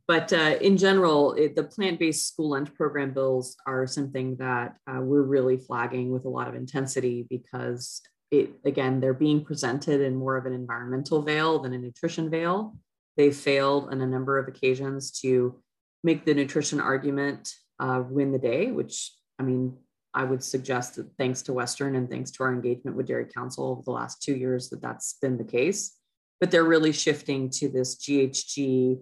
but 0.08 0.32
uh, 0.32 0.56
in 0.62 0.78
general, 0.78 1.34
it, 1.34 1.54
the 1.54 1.62
plant-based 1.62 2.26
school 2.26 2.50
lunch 2.50 2.74
program 2.74 3.12
bills 3.12 3.56
are 3.66 3.86
something 3.86 4.36
that 4.36 4.74
uh, 4.90 5.00
we're 5.00 5.22
really 5.22 5.58
flagging 5.58 6.10
with 6.10 6.24
a 6.24 6.30
lot 6.30 6.48
of 6.48 6.54
intensity 6.54 7.26
because 7.28 8.00
it 8.30 8.50
again 8.64 9.00
they're 9.00 9.14
being 9.14 9.42
presented 9.44 10.00
in 10.00 10.14
more 10.14 10.36
of 10.36 10.44
an 10.44 10.52
environmental 10.52 11.22
veil 11.22 11.58
than 11.58 11.74
a 11.74 11.78
nutrition 11.78 12.30
veil. 12.30 12.74
They 13.18 13.30
failed 13.30 13.90
on 13.90 14.00
a 14.00 14.06
number 14.06 14.38
of 14.38 14.48
occasions 14.48 15.10
to 15.20 15.60
make 16.02 16.24
the 16.24 16.34
nutrition 16.34 16.80
argument 16.80 17.52
uh, 17.78 18.02
win 18.08 18.32
the 18.32 18.38
day, 18.38 18.70
which 18.70 19.12
I 19.38 19.42
mean, 19.42 19.76
I 20.14 20.24
would 20.24 20.42
suggest 20.42 20.96
that 20.96 21.10
thanks 21.18 21.42
to 21.42 21.52
Western 21.52 21.96
and 21.96 22.08
thanks 22.08 22.30
to 22.32 22.44
our 22.44 22.52
engagement 22.52 22.96
with 22.96 23.06
Dairy 23.06 23.26
Council 23.26 23.66
over 23.66 23.82
the 23.84 23.90
last 23.90 24.22
two 24.22 24.34
years, 24.34 24.70
that 24.70 24.80
that's 24.80 25.18
been 25.20 25.36
the 25.36 25.44
case. 25.44 25.96
But 26.40 26.50
they're 26.50 26.64
really 26.64 26.92
shifting 26.92 27.50
to 27.50 27.68
this 27.68 27.96
GHG 27.96 29.00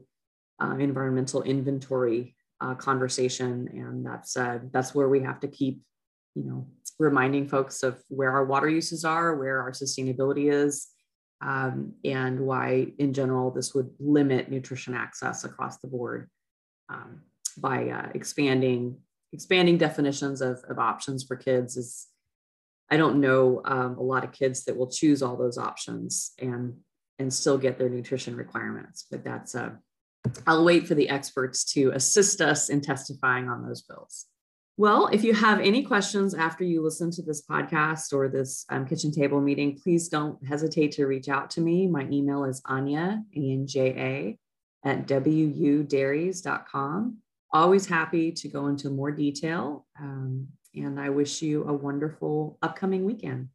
uh, 0.62 0.76
environmental 0.78 1.42
inventory 1.42 2.34
uh, 2.60 2.74
conversation, 2.74 3.68
and 3.72 4.04
that's 4.06 4.34
that's 4.72 4.94
where 4.94 5.08
we 5.08 5.20
have 5.20 5.40
to 5.40 5.48
keep, 5.48 5.82
you 6.34 6.44
know, 6.44 6.66
reminding 6.98 7.48
folks 7.48 7.82
of 7.82 8.02
where 8.08 8.30
our 8.30 8.44
water 8.44 8.68
uses 8.68 9.04
are, 9.04 9.36
where 9.36 9.60
our 9.60 9.72
sustainability 9.72 10.50
is, 10.52 10.88
um, 11.42 11.92
and 12.04 12.40
why, 12.40 12.86
in 12.98 13.12
general, 13.12 13.50
this 13.50 13.74
would 13.74 13.90
limit 13.98 14.50
nutrition 14.50 14.94
access 14.94 15.44
across 15.44 15.78
the 15.78 15.88
board 15.88 16.30
um, 16.88 17.22
by 17.58 17.88
uh, 17.88 18.08
expanding 18.14 18.96
expanding 19.32 19.76
definitions 19.76 20.40
of, 20.40 20.62
of 20.68 20.78
options 20.78 21.24
for 21.24 21.36
kids 21.36 21.76
is 21.76 22.06
i 22.90 22.96
don't 22.96 23.20
know 23.20 23.60
um, 23.64 23.98
a 23.98 24.02
lot 24.02 24.24
of 24.24 24.32
kids 24.32 24.64
that 24.64 24.76
will 24.76 24.88
choose 24.88 25.22
all 25.22 25.36
those 25.36 25.58
options 25.58 26.32
and 26.40 26.74
and 27.18 27.32
still 27.32 27.58
get 27.58 27.76
their 27.78 27.88
nutrition 27.88 28.36
requirements 28.36 29.06
but 29.10 29.24
that's 29.24 29.54
uh, 29.54 29.70
i'll 30.46 30.64
wait 30.64 30.86
for 30.86 30.94
the 30.94 31.08
experts 31.08 31.64
to 31.64 31.90
assist 31.90 32.40
us 32.40 32.68
in 32.68 32.80
testifying 32.80 33.48
on 33.48 33.66
those 33.66 33.82
bills 33.82 34.26
well 34.76 35.08
if 35.08 35.24
you 35.24 35.34
have 35.34 35.60
any 35.60 35.82
questions 35.82 36.34
after 36.34 36.64
you 36.64 36.82
listen 36.82 37.10
to 37.10 37.22
this 37.22 37.44
podcast 37.46 38.12
or 38.12 38.28
this 38.28 38.64
um, 38.70 38.86
kitchen 38.86 39.10
table 39.10 39.40
meeting 39.40 39.78
please 39.82 40.08
don't 40.08 40.44
hesitate 40.46 40.92
to 40.92 41.06
reach 41.06 41.28
out 41.28 41.50
to 41.50 41.60
me 41.60 41.86
my 41.86 42.06
email 42.10 42.44
is 42.44 42.60
anja 42.62 43.22
a-n-j-a 43.34 44.38
at 44.84 45.06
wudairies.com 45.06 47.18
always 47.52 47.86
happy 47.86 48.32
to 48.32 48.48
go 48.48 48.66
into 48.66 48.90
more 48.90 49.10
detail. 49.10 49.86
Um, 49.98 50.48
and 50.74 51.00
I 51.00 51.10
wish 51.10 51.42
you 51.42 51.64
a 51.64 51.72
wonderful 51.72 52.58
upcoming 52.62 53.04
weekend. 53.04 53.48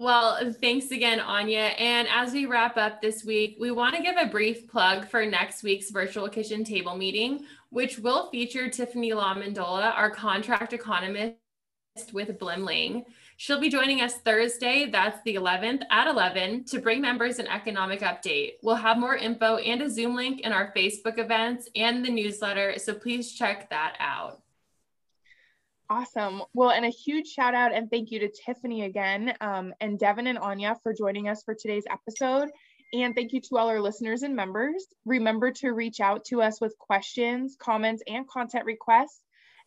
Well, 0.00 0.52
thanks 0.60 0.92
again, 0.92 1.18
Anja. 1.18 1.74
And 1.76 2.06
as 2.06 2.32
we 2.32 2.46
wrap 2.46 2.76
up 2.76 3.02
this 3.02 3.24
week, 3.24 3.56
we 3.58 3.72
want 3.72 3.96
to 3.96 4.02
give 4.02 4.14
a 4.16 4.26
brief 4.26 4.68
plug 4.68 5.08
for 5.08 5.26
next 5.26 5.64
week's 5.64 5.90
virtual 5.90 6.28
kitchen 6.28 6.62
table 6.62 6.96
meeting, 6.96 7.44
which 7.70 7.98
will 7.98 8.30
feature 8.30 8.70
Tiffany 8.70 9.10
LaMendola, 9.10 9.92
our 9.96 10.08
contract 10.08 10.72
economist 10.72 11.34
with 12.12 12.38
Blimling. 12.38 13.06
She'll 13.38 13.58
be 13.58 13.68
joining 13.68 14.00
us 14.00 14.18
Thursday, 14.18 14.88
that's 14.88 15.20
the 15.24 15.34
11th 15.34 15.82
at 15.90 16.06
11 16.06 16.66
to 16.66 16.78
bring 16.78 17.00
members 17.00 17.40
an 17.40 17.48
economic 17.48 18.00
update. 18.02 18.52
We'll 18.62 18.76
have 18.76 18.98
more 18.98 19.16
info 19.16 19.56
and 19.56 19.82
a 19.82 19.90
Zoom 19.90 20.14
link 20.14 20.42
in 20.42 20.52
our 20.52 20.72
Facebook 20.76 21.18
events 21.18 21.68
and 21.74 22.04
the 22.04 22.10
newsletter, 22.10 22.78
so 22.78 22.94
please 22.94 23.32
check 23.32 23.68
that 23.70 23.96
out. 23.98 24.42
Awesome. 25.90 26.42
Well, 26.52 26.70
and 26.70 26.84
a 26.84 26.90
huge 26.90 27.28
shout 27.28 27.54
out 27.54 27.72
and 27.72 27.90
thank 27.90 28.10
you 28.10 28.18
to 28.20 28.28
Tiffany 28.28 28.84
again 28.84 29.34
um, 29.40 29.72
and 29.80 29.98
Devin 29.98 30.26
and 30.26 30.38
Anja 30.38 30.76
for 30.82 30.92
joining 30.92 31.28
us 31.28 31.42
for 31.42 31.54
today's 31.54 31.84
episode. 31.90 32.50
And 32.92 33.14
thank 33.14 33.32
you 33.32 33.40
to 33.40 33.56
all 33.56 33.68
our 33.68 33.80
listeners 33.80 34.22
and 34.22 34.36
members. 34.36 34.86
Remember 35.04 35.50
to 35.52 35.70
reach 35.70 36.00
out 36.00 36.24
to 36.26 36.42
us 36.42 36.60
with 36.60 36.78
questions, 36.78 37.56
comments, 37.58 38.02
and 38.06 38.28
content 38.28 38.64
requests 38.64 39.20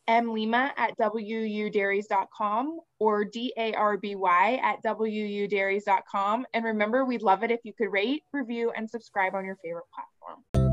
mlima 0.09 0.71
at 0.77 0.97
wudairies.com 0.97 2.79
or 2.99 3.25
D-A-R-B-Y 3.25 4.59
at 4.63 4.83
wudairies.com. 4.83 6.45
And 6.53 6.65
remember, 6.65 7.05
we'd 7.05 7.21
love 7.21 7.43
it 7.43 7.51
if 7.51 7.59
you 7.63 7.73
could 7.73 7.91
rate, 7.91 8.23
review, 8.33 8.71
and 8.75 8.89
subscribe 8.89 9.35
on 9.35 9.45
your 9.45 9.57
favorite 9.63 9.85
platform. 9.93 10.70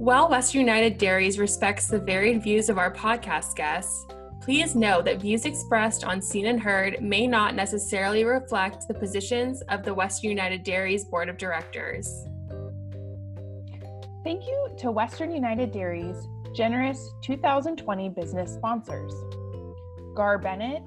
While 0.00 0.30
Western 0.30 0.62
United 0.62 0.96
Dairies 0.96 1.38
respects 1.38 1.86
the 1.86 1.98
varied 1.98 2.42
views 2.42 2.70
of 2.70 2.78
our 2.78 2.90
podcast 2.90 3.54
guests, 3.54 4.06
please 4.40 4.74
know 4.74 5.02
that 5.02 5.20
views 5.20 5.44
expressed 5.44 6.04
on 6.04 6.22
Seen 6.22 6.46
and 6.46 6.58
Heard 6.58 7.02
may 7.02 7.26
not 7.26 7.54
necessarily 7.54 8.24
reflect 8.24 8.88
the 8.88 8.94
positions 8.94 9.60
of 9.68 9.82
the 9.82 9.92
Western 9.92 10.30
United 10.30 10.62
Dairies 10.62 11.04
Board 11.04 11.28
of 11.28 11.36
Directors. 11.36 12.24
Thank 14.24 14.46
you 14.46 14.70
to 14.78 14.90
Western 14.90 15.32
United 15.32 15.70
Dairies' 15.70 16.26
generous 16.54 17.10
2020 17.22 18.08
business 18.08 18.54
sponsors 18.54 19.12
Gar 20.14 20.38
Bennett, 20.38 20.82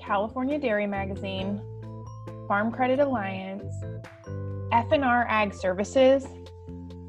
California 0.00 0.58
Dairy 0.58 0.86
Magazine, 0.86 1.60
Farm 2.48 2.72
Credit 2.72 2.98
Alliance, 2.98 3.74
FNR 4.72 5.26
Ag 5.28 5.52
Services, 5.52 6.26